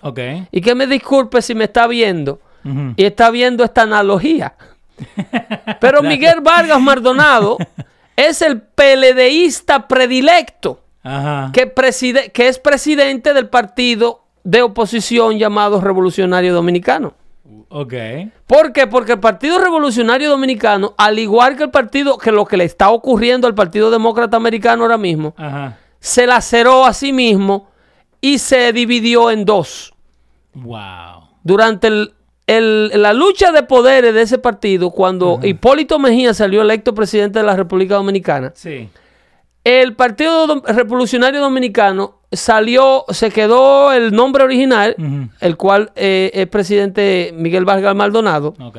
Y 0.52 0.60
que 0.60 0.76
me 0.76 0.87
disculpe 0.87 1.42
si 1.42 1.56
me 1.56 1.64
está 1.64 1.88
viendo 1.88 2.38
y 2.96 3.04
está 3.04 3.30
viendo 3.30 3.64
esta 3.64 3.82
analogía. 3.82 4.54
Pero 5.80 6.02
Miguel 6.02 6.40
Vargas 6.40 6.80
Mardonado 6.80 7.57
es 8.16 8.42
el 8.42 8.61
PLDista 8.62 9.88
predilecto 9.88 10.80
Ajá. 11.02 11.50
que, 11.52 11.66
preside- 11.73 12.30
que 12.33 12.49
es 12.49 12.59
presidente 12.59 13.33
del 13.35 13.49
partido 13.49 14.25
de 14.45 14.62
oposición 14.62 15.38
llamado 15.38 15.80
Revolucionario 15.80 16.52
Dominicano. 16.54 17.14
Ok. 17.69 17.95
¿Por 18.47 18.73
qué? 18.73 18.87
Porque 18.88 19.12
el 19.12 19.21
Partido 19.21 19.59
Revolucionario 19.61 20.28
Dominicano, 20.28 20.95
al 20.99 21.19
igual 21.21 21.57
que 21.57 21.62
el 21.64 21.71
partido, 21.71 22.19
que 22.19 22.33
lo 22.33 22.45
que 22.45 22.57
le 22.57 22.64
está 22.64 22.90
ocurriendo 22.90 23.47
al 23.47 23.54
Partido 23.54 23.90
Demócrata 23.92 24.37
Americano 24.37 24.83
ahora 24.83 24.99
mismo, 24.99 25.35
Ajá. 25.37 25.78
se 26.00 26.26
laceró 26.26 26.85
a 26.85 26.92
sí 26.92 27.12
mismo 27.12 27.69
y 28.21 28.38
se 28.38 28.73
dividió 28.73 29.30
en 29.30 29.45
dos. 29.45 29.95
Wow. 30.52 31.28
durante 31.45 31.87
el- 31.87 32.12
el- 32.57 32.90
la 33.02 33.12
lucha 33.12 33.52
de 33.52 33.62
poderes 33.62 34.12
de 34.14 34.23
ese 34.23 34.38
partido, 34.38 34.90
cuando 34.90 35.38
Hipólito 35.42 35.99
Mejía 35.99 36.35
salió 36.35 36.62
electo 36.62 36.95
presidente 36.95 37.38
de 37.38 37.45
la 37.45 37.57
República 37.57 37.95
Dominicana, 37.95 38.52
Sí. 38.54 38.88
el 39.64 39.95
Partido 39.95 40.47
Dom- 40.47 40.64
Revolucionario 40.66 41.40
Dominicano 41.40 42.21
salió, 42.33 43.04
se 43.11 43.30
quedó 43.30 43.92
el 43.92 44.12
nombre 44.12 44.45
original, 44.45 44.95
el 45.40 45.57
cual 45.57 45.92
eh, 45.97 46.30
es 46.35 46.47
presidente 46.49 47.33
Miguel 47.37 47.64
Vargas 47.64 47.95
Maldonado, 47.95 48.54
Ok. 48.61 48.78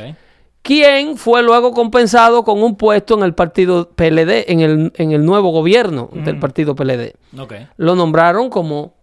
quien 0.62 1.18
fue 1.18 1.42
luego 1.44 1.72
compensado 1.74 2.44
con 2.44 2.62
un 2.63 2.75
puesto 2.78 3.16
en 3.18 3.24
el 3.24 3.34
partido 3.34 3.90
PLD, 3.90 4.46
en 4.51 4.60
el, 4.62 4.92
en 4.96 5.12
el 5.12 5.25
nuevo 5.25 5.50
gobierno 5.51 6.10
del 6.13 6.40
partido 6.40 6.75
PLD. 6.75 7.13
Lo 7.78 7.96
nombraron 7.96 8.50
como 8.50 8.94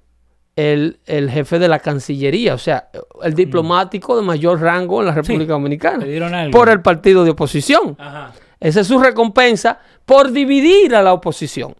el, 0.58 0.98
el 1.06 1.30
jefe 1.30 1.60
de 1.60 1.68
la 1.68 1.78
Cancillería, 1.78 2.52
o 2.52 2.58
sea, 2.58 2.88
el 3.22 3.34
diplomático 3.34 4.16
de 4.16 4.22
mayor 4.22 4.60
rango 4.60 4.98
en 4.98 5.06
la 5.06 5.12
República 5.12 5.52
Dominicana, 5.52 6.04
dieron 6.04 6.34
algo. 6.34 6.50
por 6.50 6.68
el 6.68 6.82
partido 6.82 7.22
de 7.22 7.30
oposición. 7.30 7.94
Ajá. 7.96 8.32
Esa 8.58 8.80
es 8.80 8.88
su 8.88 8.98
recompensa 8.98 9.78
por 10.04 10.32
dividir 10.32 10.96
a 10.96 11.02
la 11.02 11.12
oposición. 11.12 11.76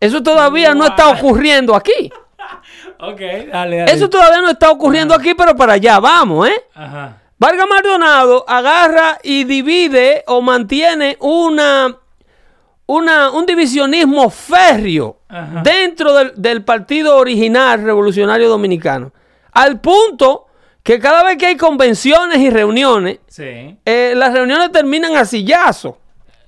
Eso 0.00 0.24
todavía 0.24 0.74
no 0.74 0.86
está 0.86 1.08
ocurriendo 1.10 1.74
aquí. 1.74 2.12
Ok, 3.02 3.20
dale, 3.50 3.76
dale. 3.76 3.84
Eso 3.92 4.10
todavía 4.10 4.40
no 4.42 4.50
está 4.50 4.70
ocurriendo 4.70 5.14
aquí, 5.14 5.34
pero 5.34 5.54
para 5.56 5.74
allá 5.74 6.00
vamos, 6.00 6.48
¿eh? 6.48 6.64
Ajá. 6.74 7.16
Vargas 7.38 7.66
Maldonado 7.66 8.44
agarra 8.46 9.18
y 9.22 9.44
divide 9.44 10.24
o 10.26 10.42
mantiene 10.42 11.16
una, 11.20 11.96
una, 12.94 13.30
un 13.30 13.46
divisionismo 13.46 14.30
férreo 14.30 15.18
Ajá. 15.28 15.62
dentro 15.62 16.12
del, 16.14 16.32
del 16.36 16.64
partido 16.64 17.16
original 17.16 17.82
revolucionario 17.82 18.48
dominicano. 18.48 19.12
Al 19.52 19.80
punto 19.80 20.46
que 20.82 20.98
cada 20.98 21.22
vez 21.24 21.36
que 21.36 21.46
hay 21.46 21.56
convenciones 21.56 22.38
y 22.38 22.50
reuniones, 22.50 23.18
Sí. 23.28 23.76
eh, 23.84 24.14
las 24.16 24.32
reuniones 24.32 24.72
terminan 24.72 25.16
a 25.16 25.24
sillazo. 25.24 25.98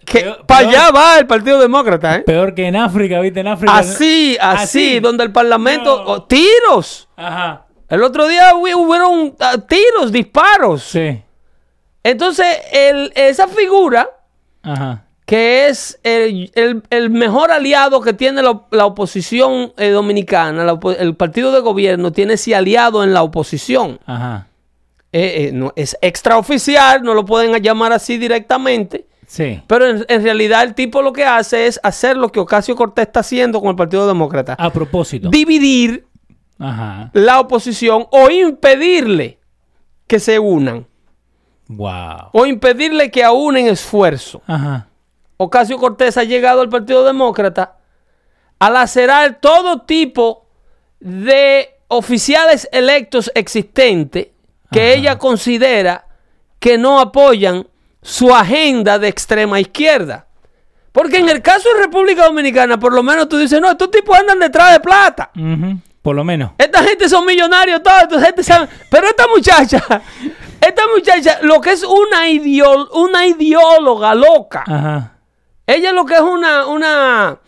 Que 0.04 0.34
para 0.46 0.68
allá 0.68 0.90
va 0.90 1.18
el 1.18 1.26
Partido 1.28 1.61
Demócrata, 1.61 2.16
¿eh? 2.16 2.20
Peor 2.22 2.54
que 2.54 2.66
en 2.66 2.75
África, 2.75 3.20
¿viste? 3.20 3.38
En 3.38 3.46
África. 3.46 3.78
Así, 3.78 4.37
así, 4.40 4.99
donde 4.99 5.22
el 5.22 5.30
Parlamento... 5.30 5.99
No. 6.04 6.11
oh, 6.11 6.22
¡Tiros! 6.25 7.08
Ajá. 7.16 7.66
El 7.88 8.02
otro 8.02 8.26
día 8.26 8.52
hu- 8.52 8.75
hubieron 8.75 9.37
ah, 9.38 9.58
tiros, 9.58 10.11
disparos. 10.11 10.82
Sí. 10.82 11.22
Entonces, 12.02 12.46
el- 12.72 13.12
esa 13.14 13.46
figura, 13.46 14.11
Ajá. 14.62 15.04
Que 15.33 15.67
es 15.69 15.99
el, 16.03 16.53
el- 16.55 16.83
el 16.91 17.09
mejor 17.09 17.51
aliado 17.53 18.03
que 18.03 18.12
tiene 18.12 18.43
la, 18.43 18.65
la 18.71 18.85
oposición 18.85 19.73
eh, 19.79 19.89
dominicana, 19.89 20.62
la 20.62 20.79
el 20.99 21.17
partido 21.17 21.53
de 21.53 21.61
gobierno 21.61 22.12
tiene 22.12 22.35
ese 22.35 22.55
aliado 22.55 23.03
en 23.03 23.15
la 23.15 23.23
oposición. 23.23 23.99
Ajá. 24.05 24.49
Eh, 25.11 25.47
eh, 25.49 25.51
no, 25.55 25.73
es 25.75 25.97
extraoficial, 26.03 27.03
no 27.03 27.15
lo 27.15 27.25
pueden 27.25 27.62
llamar 27.62 27.95
así 27.95 28.19
directamente, 28.19 29.07
Sí. 29.27 29.62
pero 29.67 29.87
en, 29.89 30.05
en 30.07 30.23
realidad 30.23 30.65
el 30.65 30.75
tipo 30.75 31.01
lo 31.01 31.15
que 31.15 31.25
hace 31.25 31.67
es 31.67 31.81
hacer 31.83 32.19
lo 32.19 32.31
que 32.31 32.39
Ocasio 32.39 32.77
Cortés 32.77 33.07
está 33.07 33.21
haciendo 33.21 33.59
con 33.62 33.71
el 33.71 33.77
Partido 33.77 34.07
Demócrata. 34.07 34.55
A 34.59 34.69
propósito. 34.71 35.31
Dividir 35.31 36.05
Ajá. 36.59 37.09
la 37.15 37.41
oposición 37.41 38.05
o 38.11 38.29
impedirle 38.31 39.39
que 40.07 40.21
se 40.21 40.39
unan 40.39 40.87
Wow. 41.69 42.29
o 42.33 42.45
impedirle 42.45 43.11
que 43.11 43.25
aúnen 43.25 43.67
esfuerzo. 43.69 44.43
Ajá. 44.47 44.89
Ocasio 45.37 45.79
Cortés 45.79 46.17
ha 46.17 46.25
llegado 46.25 46.61
al 46.61 46.69
Partido 46.69 47.05
Demócrata 47.05 47.77
a 48.59 48.71
lacerar 48.71 49.39
todo 49.41 49.83
tipo 49.83 50.47
de 51.01 51.69
oficiales 51.89 52.69
electos 52.73 53.31
existentes 53.35 54.29
que 54.71 54.81
Ajá. 54.81 54.93
ella 54.93 55.19
considera 55.19 56.07
que 56.59 56.79
no 56.79 57.01
apoyan 57.01 57.67
su 58.03 58.35
agenda 58.35 58.99
de 58.99 59.09
extrema 59.09 59.61
izquierda. 59.61 60.27
Porque 60.93 61.19
en 61.19 61.29
el 61.29 61.43
caso 61.43 61.69
de 61.75 61.83
República 61.83 62.25
Dominicana, 62.25 62.79
por 62.79 62.93
lo 62.93 63.03
menos 63.03 63.29
tú 63.29 63.37
dices, 63.39 63.61
no, 63.61 63.71
estos 63.71 63.91
tipos 63.91 64.17
andan 64.17 64.39
detrás 64.39 64.73
de 64.73 64.81
plata. 64.81 65.31
Por 66.03 66.15
lo 66.17 66.23
menos. 66.25 66.53
Esta 66.59 66.83
gente 66.83 67.09
son 67.09 67.25
millonarios, 67.25 67.83
toda 67.83 68.01
esta 68.03 68.21
gente 68.21 68.43
sabe. 68.43 68.69
Pero 68.91 69.07
esta 69.09 69.27
muchacha, 69.29 69.83
esta 70.61 70.83
muchacha, 70.95 71.39
lo 71.43 71.61
que 71.61 71.71
es 71.73 71.83
una, 71.83 72.29
ideo- 72.29 72.89
una 72.93 73.27
ideóloga 73.27 74.15
loca. 74.15 74.65
Ajá. 74.67 75.12
Ella 75.75 75.93
lo 75.93 76.05
que 76.05 76.14
es 76.14 76.21
una, 76.21 76.67
una, 76.67 77.38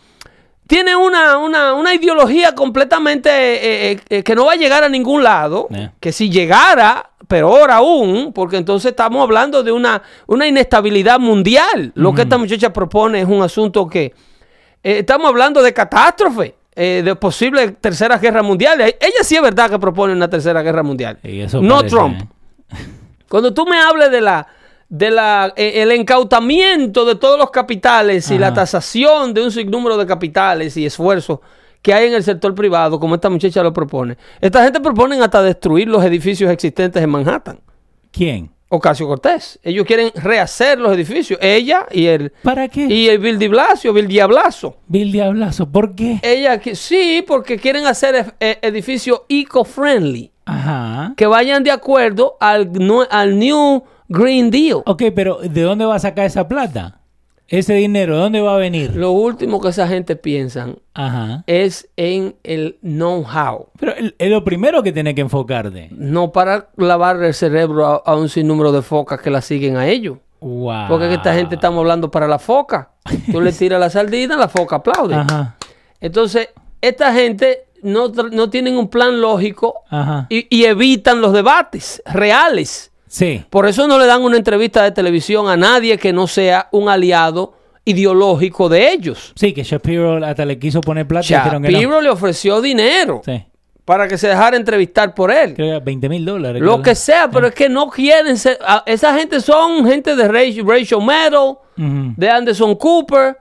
tiene 0.67 0.97
una, 0.97 1.39
una, 1.39 1.75
una 1.75 1.95
ideología 1.95 2.55
completamente 2.55 3.31
eh, 3.31 3.93
eh, 3.93 4.01
eh, 4.09 4.23
que 4.23 4.35
no 4.35 4.47
va 4.47 4.53
a 4.53 4.57
llegar 4.57 4.83
a 4.85 4.89
ningún 4.89 5.23
lado. 5.23 5.69
Que 6.01 6.13
si 6.13 6.31
llegara, 6.31 7.11
peor 7.29 7.71
aún, 7.71 8.33
porque 8.33 8.57
entonces 8.57 8.91
estamos 8.91 9.23
hablando 9.23 9.63
de 9.63 9.73
una, 9.73 10.03
una 10.27 10.47
inestabilidad 10.47 11.19
mundial. 11.19 11.93
Lo 11.95 12.15
que 12.15 12.23
esta 12.23 12.39
muchacha 12.39 12.73
propone 12.73 13.21
es 13.21 13.29
un 13.29 13.43
asunto 13.43 13.87
que 13.89 14.13
estamos 14.83 15.29
hablando 15.29 15.63
de 15.63 15.73
catástrofe. 15.73 16.55
eh, 16.77 17.03
de 17.05 17.15
posible 17.17 17.73
tercera 17.73 18.19
guerra 18.19 18.43
mundial. 18.43 18.81
Ella 18.81 19.23
sí 19.23 19.37
es 19.37 19.43
verdad 19.43 19.71
que 19.71 19.79
propone 19.79 20.13
una 20.13 20.29
tercera 20.29 20.63
guerra 20.63 20.83
mundial. 20.83 21.19
No 21.61 21.77
parece, 21.77 21.97
Trump. 21.97 22.23
Cuando 23.29 23.55
tú 23.55 23.65
me 23.67 23.79
hables 23.79 24.11
de 24.11 24.21
la 24.21 24.47
de 24.89 25.11
la 25.11 25.53
eh, 25.57 25.83
el 25.83 25.91
encautamiento 25.93 27.05
de 27.05 27.15
todos 27.15 27.39
los 27.39 27.51
capitales 27.51 28.31
y 28.31 28.39
la 28.39 28.53
tasación 28.55 29.35
de 29.35 29.43
un 29.43 29.51
sinnúmero 29.51 29.97
de 29.97 30.07
capitales 30.07 30.77
y 30.77 30.87
esfuerzos 30.87 31.41
que 31.83 31.93
hay 31.93 32.07
en 32.09 32.15
el 32.15 32.23
sector 32.23 32.55
privado, 32.55 32.99
como 32.99 33.15
esta 33.15 33.29
muchacha 33.29 33.63
lo 33.63 33.73
propone. 33.73 34.17
Esta 34.41 34.65
gente 34.65 34.81
proponen 34.81 35.21
hasta 35.23 35.43
destruir 35.43 35.87
los 35.87 36.03
edificios 36.03 36.51
existentes 36.51 37.03
en 37.03 37.11
Manhattan. 37.11 37.61
¿Quién? 38.11 38.51
Ocasio 38.71 39.07
Cortés. 39.07 39.59
Ellos 39.63 39.85
quieren 39.87 40.11
rehacer 40.15 40.79
los 40.79 40.93
edificios. 40.95 41.39
Ella 41.43 41.87
y 41.91 42.07
el 42.07 42.33
¿Para 42.43 42.69
qué? 42.69 42.87
y 42.87 43.09
el 43.09 43.19
Bill 43.19 43.39
Di 43.39 43.49
Blasio, 43.49 43.93
Bill 43.93 44.09
Diablazo. 44.09 44.79
Bill 44.87 45.13
Diablazo. 45.13 45.71
¿Por 45.71 45.95
qué? 45.95 46.19
Ella 46.23 46.59
que 46.59 46.75
sí, 46.75 47.23
porque 47.27 47.59
quieren 47.59 47.87
hacer 47.87 48.35
eh, 48.41 48.59
edificios 48.63 49.23
eco-friendly 49.29 50.33
Ajá. 50.47 51.13
que 51.17 51.27
vayan 51.27 51.63
de 51.65 51.71
acuerdo 51.71 52.37
al, 52.41 52.71
al 53.11 53.39
New 53.39 53.85
Green 54.09 54.51
Deal. 54.51 54.83
Ok, 54.87 55.05
pero 55.15 55.39
¿de 55.39 55.63
dónde 55.63 55.85
va 55.85 55.97
a 55.97 56.01
sacar 56.01 56.27
esa 56.27 56.49
plata? 56.49 57.01
ese 57.49 57.75
dinero, 57.75 58.17
¿dónde 58.17 58.41
va 58.41 58.55
a 58.55 58.59
venir? 58.59 58.97
Lo 58.97 59.13
último 59.13 59.61
que 59.61 59.69
esa 59.69 59.87
gente 59.87 60.17
piensan 60.17 60.79
Ajá. 60.95 61.45
es 61.47 61.89
en 61.97 62.37
el 62.43 62.79
know-how. 62.81 63.69
Pero 63.79 63.93
es 64.19 64.31
lo 64.31 64.45
primero 64.45 64.83
que 64.83 64.93
tiene 64.93 65.15
que 65.15 65.21
enfocarte. 65.21 65.89
No 65.93 66.33
para 66.33 66.71
lavar 66.77 67.23
el 67.23 67.35
cerebro 67.35 67.87
a, 67.87 68.03
a 68.05 68.17
un 68.17 68.29
sinnúmero 68.29 68.73
de 68.73 68.83
focas 68.83 69.21
que 69.21 69.31
la 69.31 69.43
siguen 69.43 69.77
a 69.77 69.87
ellos. 69.87 70.19
Wow. 70.41 70.89
Porque 70.89 71.05
es 71.05 71.09
que 71.11 71.17
esta 71.17 71.35
gente 71.35 71.55
estamos 71.55 71.81
hablando 71.81 72.11
para 72.11 72.27
la 72.27 72.39
foca. 72.39 72.91
Tú 73.31 73.41
le 73.41 73.53
tiras 73.53 73.79
la 73.79 73.91
sardina, 73.91 74.37
la 74.37 74.49
foca 74.49 74.77
aplaude. 74.77 75.15
Ajá. 75.15 75.57
Entonces, 76.01 76.49
esta 76.81 77.13
gente 77.13 77.65
no, 77.83 78.09
no 78.09 78.51
tienen 78.51 78.77
un 78.77 78.89
plan 78.89 79.21
lógico 79.21 79.83
y 80.29 80.65
evitan 80.65 81.21
los 81.21 81.33
debates 81.33 82.03
reales. 82.07 82.91
Sí. 83.15 83.45
Por 83.49 83.69
eso 83.69 83.87
no 83.87 83.97
le 83.97 84.07
dan 84.07 84.23
una 84.23 84.37
entrevista 84.37 84.83
de 84.83 84.91
televisión 84.91 85.49
a 85.49 85.57
nadie 85.57 85.97
que 85.99 86.13
no 86.13 86.27
sea 86.27 86.69
un 86.73 86.89
aliado 86.89 87.55
ideológico 87.85 88.69
de 88.69 88.91
ellos. 88.93 89.33
Sí, 89.37 89.53
que 89.53 89.63
Shapiro 89.63 90.25
hasta 90.25 90.45
le 90.45 90.59
quiso 90.59 90.81
poner 90.81 91.07
plata. 91.07 91.25
Shapiro 91.25 92.01
le 92.01 92.11
ofreció 92.11 92.61
dinero 92.61 93.23
Sí. 93.25 93.45
para 93.85 94.09
que 94.09 94.19
se 94.19 94.27
dejara 94.27 94.57
entrevistar 94.57 95.15
por 95.15 95.31
él. 95.31 95.55
Creo 95.55 95.79
que 95.79 95.85
20 95.85 96.09
mil 96.09 96.25
dólares. 96.25 96.61
Lo 96.61 96.83
que 96.83 96.97
sea, 96.97 97.31
pero 97.31 97.47
es 97.47 97.55
que 97.55 97.69
no 97.69 97.89
quieren 97.89 98.37
ser. 98.37 98.59
Esa 98.85 99.17
gente 99.17 99.41
son 99.41 99.87
gente 99.87 100.17
de 100.17 100.27
Rachel, 100.27 101.01
Maddow, 101.01 101.61
Ujú. 101.79 102.15
de 102.17 102.29
Anderson 102.29 102.75
Cooper, 102.75 103.37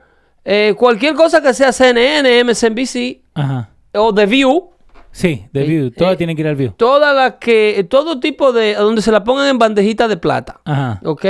eh, 0.45 0.75
cualquier 0.77 1.15
cosa 1.15 1.41
que 1.41 1.51
sea 1.51 1.71
CNN, 1.71 2.43
MSNBC 2.43 3.21
Ajá. 3.33 3.69
o 3.95 4.13
The 4.13 4.25
View. 4.27 4.69
Sí, 5.13 5.45
The 5.53 5.61
Eh, 5.61 5.67
View. 5.67 5.91
Todas 5.91 6.15
eh, 6.15 6.17
tienen 6.17 6.35
que 6.35 6.41
ir 6.41 6.47
al 6.47 6.55
View. 6.55 6.73
Todas 6.75 7.15
las 7.15 7.35
que. 7.35 7.85
Todo 7.89 8.19
tipo 8.19 8.51
de. 8.51 8.73
donde 8.73 9.01
se 9.01 9.11
la 9.11 9.23
pongan 9.23 9.47
en 9.47 9.59
bandejitas 9.59 10.09
de 10.09 10.17
plata. 10.17 10.59
Ajá. 10.65 10.99
¿Ok? 11.05 11.25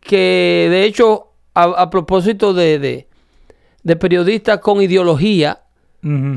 Que 0.00 0.68
de 0.70 0.84
hecho, 0.84 1.32
a, 1.54 1.64
a 1.64 1.88
propósito 1.90 2.52
de, 2.52 2.78
de, 2.78 3.08
de 3.82 3.96
periodistas 3.96 4.58
con 4.58 4.82
ideología, 4.82 5.60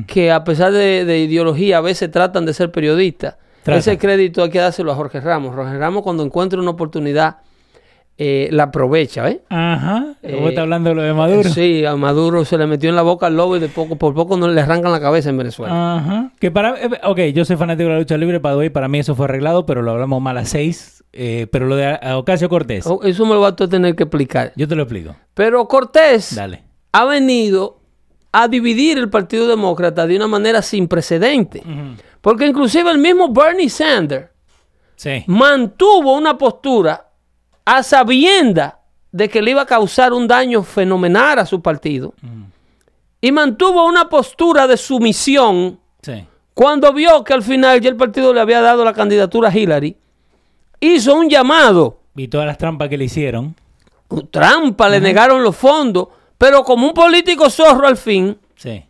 que 0.08 0.32
a 0.32 0.44
pesar 0.44 0.72
de, 0.72 1.06
de 1.06 1.20
ideología 1.20 1.78
a 1.78 1.82
veces 1.82 2.10
tratan 2.10 2.46
de 2.46 2.54
ser 2.54 2.72
periodistas, 2.72 3.36
ese 3.66 4.00
crédito 4.00 4.42
hay 4.42 4.50
que 4.50 4.58
dárselo 4.60 4.92
a 4.92 4.96
Jorge 4.96 5.20
Ramos. 5.20 5.54
Jorge 5.54 5.78
Ramos 5.78 6.02
cuando 6.02 6.24
encuentra 6.24 6.60
una 6.60 6.72
oportunidad 6.72 7.38
eh, 8.22 8.50
la 8.52 8.64
aprovecha, 8.64 9.24
¿ves? 9.24 9.38
Ajá. 9.50 10.08
Eh, 10.22 10.36
¿Vos 10.40 10.50
estás 10.50 10.64
hablando 10.64 10.90
de 10.90 10.96
lo 10.98 11.02
de 11.04 11.14
Maduro? 11.14 11.50
Sí, 11.50 11.86
a 11.86 11.96
Maduro 11.96 12.44
se 12.44 12.58
le 12.58 12.68
metió 12.68 12.90
en 12.90 12.98
la 12.98 13.02
boca 13.02 13.28
al 13.28 13.38
lobo 13.38 13.56
y 13.56 13.60
de 13.62 13.70
poco 13.70 13.96
por 13.96 14.14
poco 14.14 14.36
no 14.36 14.50
le 14.50 14.60
arrancan 14.60 14.92
la 14.92 15.00
cabeza 15.00 15.30
en 15.30 15.38
Venezuela. 15.38 15.96
Ajá. 15.98 16.32
Que 16.40 16.52
para. 16.52 16.76
eh, 16.84 16.90
Ok, 17.06 17.20
yo 17.34 17.46
soy 17.46 17.56
fanático 17.56 17.88
de 17.88 17.94
la 17.94 18.00
lucha 18.00 18.18
libre, 18.18 18.40
para 18.42 18.58
hoy, 18.58 18.70
para 18.70 18.90
mí 18.90 19.00
eso 19.00 19.16
fue 19.16 19.24
arreglado, 19.26 19.66
pero 19.66 19.82
lo 19.82 19.92
hablamos 19.92 20.22
mal 20.22 20.38
a 20.38 20.44
seis. 20.46 21.04
Eh, 21.14 21.48
pero 21.52 21.66
lo 21.66 21.76
de 21.76 21.98
Ocasio 22.14 22.50
Cortés, 22.50 22.86
Oh, 22.86 23.00
Eso 23.04 23.26
me 23.26 23.34
lo 23.34 23.42
vas 23.42 23.54
a 23.60 23.68
tener 23.68 23.96
que 23.96 24.04
explicar. 24.04 24.52
yo 24.56 24.68
te 24.68 24.76
lo 24.76 24.84
explico. 24.84 25.16
Pero 25.34 25.68
Cortés 25.68 26.36
Dale. 26.36 26.62
ha 26.92 27.06
venido 27.06 27.80
a 28.32 28.48
dividir 28.48 28.98
el 29.00 29.10
Partido 29.10 29.48
Demócrata 29.48 30.06
de 30.06 30.16
una 30.18 30.28
manera 30.28 30.62
sin 30.62 30.88
precedente. 30.88 31.64
Porque 32.22 32.46
inclusive 32.46 32.92
el 32.92 32.98
mismo 33.00 33.32
Bernie 33.34 33.70
Sanders 33.70 34.28
Sí. 34.98 35.24
mantuvo 35.28 36.14
una 36.16 36.38
postura 36.38 37.09
a 37.78 37.84
sabienda 37.84 38.80
de 39.12 39.30
que 39.30 39.42
le 39.42 39.52
iba 39.52 39.62
a 39.64 39.66
causar 39.66 40.14
un 40.14 40.28
daño 40.28 40.64
fenomenal 40.64 41.40
a 41.40 41.46
su 41.46 41.62
partido. 41.62 42.14
Y 43.22 43.32
mantuvo 43.32 43.86
una 43.86 44.08
postura 44.10 44.66
de 44.68 44.78
sumisión 44.78 45.80
Sí. 46.02 46.26
cuando 46.54 46.94
vio 46.94 47.24
que 47.24 47.34
al 47.34 47.44
final 47.44 47.82
ya 47.82 47.90
el 47.90 47.96
partido 47.98 48.34
le 48.34 48.40
había 48.40 48.62
dado 48.62 48.86
la 48.86 48.94
candidatura 48.94 49.50
a 49.50 49.58
Hillary. 49.58 49.98
Hizo 50.80 51.16
un 51.16 51.30
llamado. 51.30 52.00
Y 52.16 52.28
todas 52.28 52.48
las 52.48 52.58
trampas 52.58 52.88
que 52.90 52.98
le 52.98 53.06
hicieron. 53.06 53.56
Trampa, 54.32 54.90
le 54.90 55.00
negaron 55.02 55.44
los 55.44 55.56
fondos. 55.56 56.08
Pero 56.38 56.64
como 56.64 56.88
un 56.88 56.94
político 56.94 57.50
zorro 57.50 57.86
al 57.88 57.98
fin, 57.98 58.38
Sí. 58.56 58.84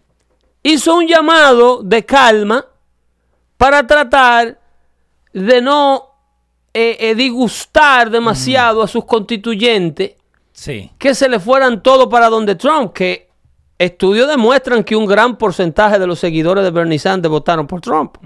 hizo 0.63 0.95
un 0.95 1.07
llamado 1.07 1.81
de 1.83 2.05
calma 2.05 2.65
para 3.57 3.85
tratar 3.87 4.59
de 5.33 5.61
no 5.61 6.08
eh, 6.73 6.97
eh, 6.99 7.15
disgustar 7.15 8.09
demasiado 8.09 8.83
a 8.83 8.87
sus 8.87 9.05
constituyentes 9.05 10.13
Sí. 10.51 10.91
que 10.97 11.15
se 11.15 11.29
le 11.29 11.39
fueran 11.39 11.81
todos 11.81 12.07
para 12.07 12.27
donde 12.29 12.55
Trump, 12.55 12.91
que 12.93 13.29
estudios 13.77 14.27
demuestran 14.27 14.83
que 14.83 14.95
un 14.95 15.05
gran 15.05 15.37
porcentaje 15.37 15.97
de 15.97 16.05
los 16.05 16.19
seguidores 16.19 16.63
de 16.65 16.71
Bernie 16.71 16.99
Sanders 16.99 17.31
votaron 17.31 17.65
por 17.65 17.79
Trump, 17.79 18.17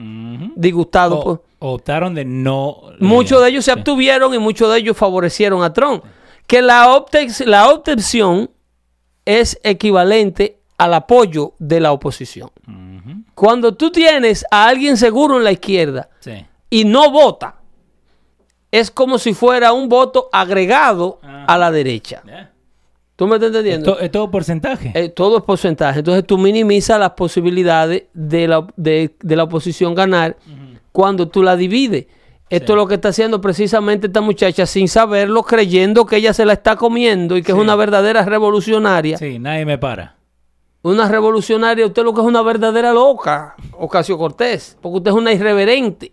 disgustados 0.55 1.19
O- 1.59 1.77
por... 1.77 2.13
de 2.13 2.25
no. 2.25 2.81
Muchos 2.99 3.41
de 3.41 3.49
ellos 3.49 3.65
se 3.65 3.71
sí. 3.71 3.77
abstuvieron 3.77 4.33
y 4.33 4.39
muchos 4.39 4.71
de 4.71 4.79
ellos 4.79 4.97
favorecieron 4.97 5.63
a 5.63 5.71
Trump. 5.73 6.03
Que 6.47 6.61
la, 6.61 6.87
obtex- 6.87 7.45
la 7.45 7.69
obtención 7.69 8.49
es 9.25 9.59
equivalente 9.63 10.57
al 10.77 10.95
apoyo 10.95 11.53
de 11.59 11.79
la 11.79 11.91
oposición. 11.91 12.49
Cuando 13.35 13.75
tú 13.75 13.91
tienes 13.91 14.43
a 14.51 14.67
alguien 14.67 14.97
seguro 14.97 15.37
en 15.37 15.43
la 15.43 15.51
izquierda 15.51 16.09
Sí. 16.19 16.45
y 16.69 16.83
no 16.85 17.11
vota, 17.11 17.55
es 18.73 18.89
como 18.89 19.19
si 19.19 19.33
fuera 19.35 19.71
un 19.71 19.87
voto 19.87 20.29
agregado 20.31 21.19
a 21.23 21.57
la 21.59 21.71
derecha. 21.71 22.23
¿Tú 23.15 23.27
me 23.27 23.35
estás 23.35 23.49
entendiendo? 23.49 23.93
To- 23.93 23.99
Es 23.99 24.11
todo 24.11 24.31
porcentaje. 24.31 24.91
Eh, 24.95 25.09
todo 25.09 25.37
es 25.37 25.43
porcentaje. 25.43 25.99
Entonces 25.99 26.25
tú 26.25 26.39
minimizas 26.39 26.99
las 26.99 27.11
posibilidades 27.11 28.05
de 28.13 28.47
la, 28.47 28.65
de, 28.75 29.15
de 29.21 29.35
la 29.35 29.43
oposición 29.43 29.93
ganar 29.93 30.37
cuando 30.91 31.27
tú 31.27 31.43
la 31.43 31.55
divides. 31.55 32.07
Esto 32.49 32.73
es 32.73 32.77
lo 32.77 32.87
que 32.87 32.95
está 32.95 33.09
haciendo 33.09 33.39
precisamente 33.41 34.07
esta 34.07 34.21
muchacha 34.21 34.65
sin 34.65 34.87
saberlo, 34.87 35.43
creyendo 35.43 36.05
que 36.07 36.15
ella 36.17 36.33
se 36.33 36.43
la 36.45 36.53
está 36.53 36.75
comiendo 36.75 37.37
y 37.37 37.43
que 37.43 37.51
es 37.51 37.57
una 37.57 37.75
verdadera 37.75 38.25
revolucionaria. 38.25 39.17
Sí, 39.19 39.37
nadie 39.37 39.65
me 39.65 39.77
para. 39.77 40.15
Una 40.81 41.07
revolucionaria, 41.07 41.85
usted 41.85 42.03
lo 42.03 42.13
que 42.13 42.21
es 42.21 42.27
una 42.27 42.41
verdadera 42.41 42.91
loca, 42.91 43.55
Ocasio 43.77 44.17
Cortés, 44.17 44.77
porque 44.81 44.97
usted 44.97 45.11
es 45.11 45.17
una 45.17 45.31
irreverente. 45.31 46.11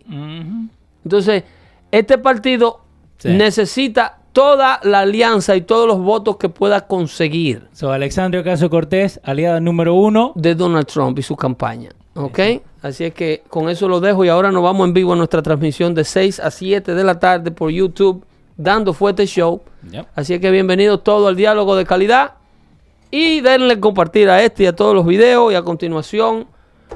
Entonces, 1.03 1.43
este 1.91 2.17
partido 2.17 2.79
Sí. 3.17 3.29
necesita 3.29 4.17
toda 4.33 4.79
la 4.83 4.99
alianza 5.01 5.55
y 5.55 5.61
todos 5.61 5.87
los 5.87 5.99
votos 5.99 6.37
que 6.37 6.49
pueda 6.49 6.87
conseguir 6.87 7.67
So, 7.73 7.91
Alexandria 7.91 8.41
Ocasio 8.41 8.69
Cortés, 8.69 9.19
aliada 9.23 9.59
número 9.59 9.93
uno. 9.93 10.31
de 10.35 10.55
Donald 10.55 10.87
Trump 10.87 11.19
y 11.19 11.21
su 11.21 11.35
campaña. 11.35 11.89
¿Ok? 12.15 12.39
Así 12.81 13.03
es 13.05 13.13
que 13.13 13.43
con 13.49 13.69
eso 13.69 13.87
lo 13.87 13.99
dejo 13.99 14.25
y 14.25 14.29
ahora 14.29 14.51
nos 14.51 14.63
vamos 14.63 14.87
en 14.87 14.93
vivo 14.93 15.13
a 15.13 15.15
nuestra 15.15 15.41
transmisión 15.43 15.93
de 15.93 16.03
6 16.03 16.39
a 16.39 16.49
7 16.49 16.95
de 16.95 17.03
la 17.03 17.19
tarde 17.19 17.51
por 17.51 17.69
YouTube, 17.69 18.25
dando 18.57 18.93
fuerte 18.93 19.25
show. 19.27 19.61
Yep. 19.91 20.07
Así 20.15 20.33
es 20.33 20.39
que 20.41 20.49
bienvenidos 20.49 21.03
todos 21.03 21.27
al 21.27 21.35
diálogo 21.35 21.75
de 21.75 21.85
calidad 21.85 22.33
y 23.11 23.41
denle 23.41 23.79
compartir 23.79 24.29
a 24.29 24.41
este 24.43 24.63
y 24.63 24.65
a 24.65 24.75
todos 24.75 24.95
los 24.95 25.05
videos 25.05 25.51
y 25.51 25.55
a 25.55 25.61
continuación 25.61 26.47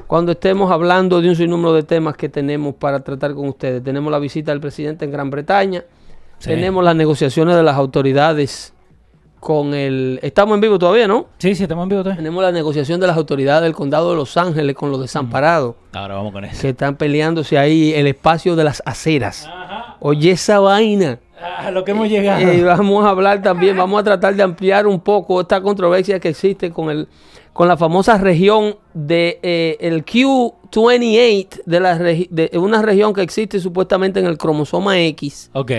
cuando 0.06 0.32
estemos 0.32 0.70
hablando 0.70 1.20
de 1.20 1.28
un 1.28 1.36
sinnúmero 1.36 1.72
de 1.72 1.82
temas 1.82 2.16
que 2.16 2.28
tenemos 2.28 2.74
para 2.74 3.00
tratar 3.00 3.34
con 3.34 3.48
ustedes. 3.48 3.82
Tenemos 3.82 4.10
la 4.12 4.18
visita 4.18 4.52
del 4.52 4.60
presidente 4.60 5.04
en 5.04 5.10
Gran 5.12 5.30
Bretaña, 5.30 5.84
Sí. 6.38 6.50
tenemos 6.50 6.84
las 6.84 6.94
negociaciones 6.94 7.56
de 7.56 7.62
las 7.62 7.76
autoridades 7.76 8.74
con 9.40 9.74
el... 9.74 10.18
Estamos 10.22 10.54
en 10.56 10.60
vivo 10.60 10.78
todavía, 10.78 11.06
¿no? 11.08 11.26
Sí, 11.38 11.54
sí, 11.54 11.62
estamos 11.62 11.84
en 11.84 11.88
vivo 11.90 12.02
todavía. 12.02 12.18
Tenemos 12.22 12.42
la 12.42 12.52
negociación 12.52 13.00
de 13.00 13.06
las 13.06 13.16
autoridades 13.16 13.62
del 13.62 13.74
condado 13.74 14.10
de 14.10 14.16
Los 14.16 14.36
Ángeles 14.36 14.74
con 14.76 14.90
los 14.90 15.00
desamparados 15.00 15.76
Ahora 15.92 16.16
vamos 16.16 16.32
con 16.32 16.44
eso. 16.44 16.60
que 16.60 16.70
están 16.70 16.96
peleándose 16.96 17.56
ahí 17.58 17.92
el 17.94 18.06
espacio 18.06 18.54
de 18.56 18.64
las 18.64 18.82
aceras. 18.84 19.48
Oye 20.00 20.32
esa 20.32 20.58
vaina. 20.60 21.20
A 21.58 21.70
lo 21.70 21.84
que 21.84 21.92
hemos 21.92 22.08
llegado. 22.08 22.40
Eh, 22.40 22.62
vamos 22.64 23.04
a 23.04 23.10
hablar 23.10 23.40
también, 23.42 23.76
vamos 23.76 24.00
a 24.00 24.04
tratar 24.04 24.34
de 24.34 24.42
ampliar 24.42 24.86
un 24.86 25.00
poco 25.00 25.40
esta 25.40 25.60
controversia 25.60 26.18
que 26.18 26.28
existe 26.30 26.70
con 26.70 26.90
el 26.90 27.08
con 27.56 27.68
la 27.68 27.76
famosa 27.78 28.18
región 28.18 28.76
de 28.92 29.40
eh, 29.42 29.76
el 29.80 30.04
Q28 30.04 31.62
de 31.64 31.80
la 31.80 31.96
de 31.98 32.50
una 32.54 32.82
región 32.82 33.14
que 33.14 33.22
existe 33.22 33.60
supuestamente 33.60 34.20
en 34.20 34.26
el 34.26 34.36
cromosoma 34.38 34.98
X, 35.00 35.50
ok. 35.54 35.72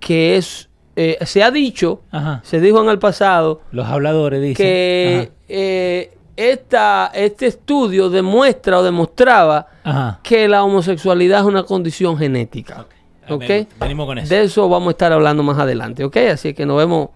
que 0.00 0.36
es 0.36 0.68
eh, 0.96 1.18
se 1.24 1.42
ha 1.42 1.50
dicho, 1.50 2.00
Ajá. 2.10 2.40
se 2.44 2.60
dijo 2.60 2.82
en 2.82 2.88
el 2.90 2.98
pasado 2.98 3.60
Los 3.72 3.86
habladores 3.86 4.40
dicen. 4.42 4.56
que 4.56 5.32
eh, 5.48 6.14
esta, 6.36 7.10
este 7.14 7.46
estudio 7.46 8.10
demuestra 8.10 8.78
o 8.78 8.82
demostraba 8.82 9.68
Ajá. 9.84 10.20
Que 10.22 10.48
la 10.48 10.64
homosexualidad 10.64 11.40
es 11.40 11.46
una 11.46 11.62
condición 11.64 12.16
genética. 12.16 12.86
¿Ok? 13.28 13.40
ven- 13.48 13.68
Venimos 13.80 14.06
con 14.06 14.18
eso. 14.18 14.34
De 14.34 14.42
eso 14.42 14.68
vamos 14.68 14.88
a 14.88 14.90
estar 14.92 15.12
hablando 15.12 15.42
más 15.42 15.58
adelante, 15.58 16.04
¿ok? 16.04 16.16
Así 16.32 16.54
que 16.54 16.64
nos 16.66 16.76
vemos 16.78 17.08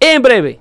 en 0.00 0.22
breve. 0.22 0.60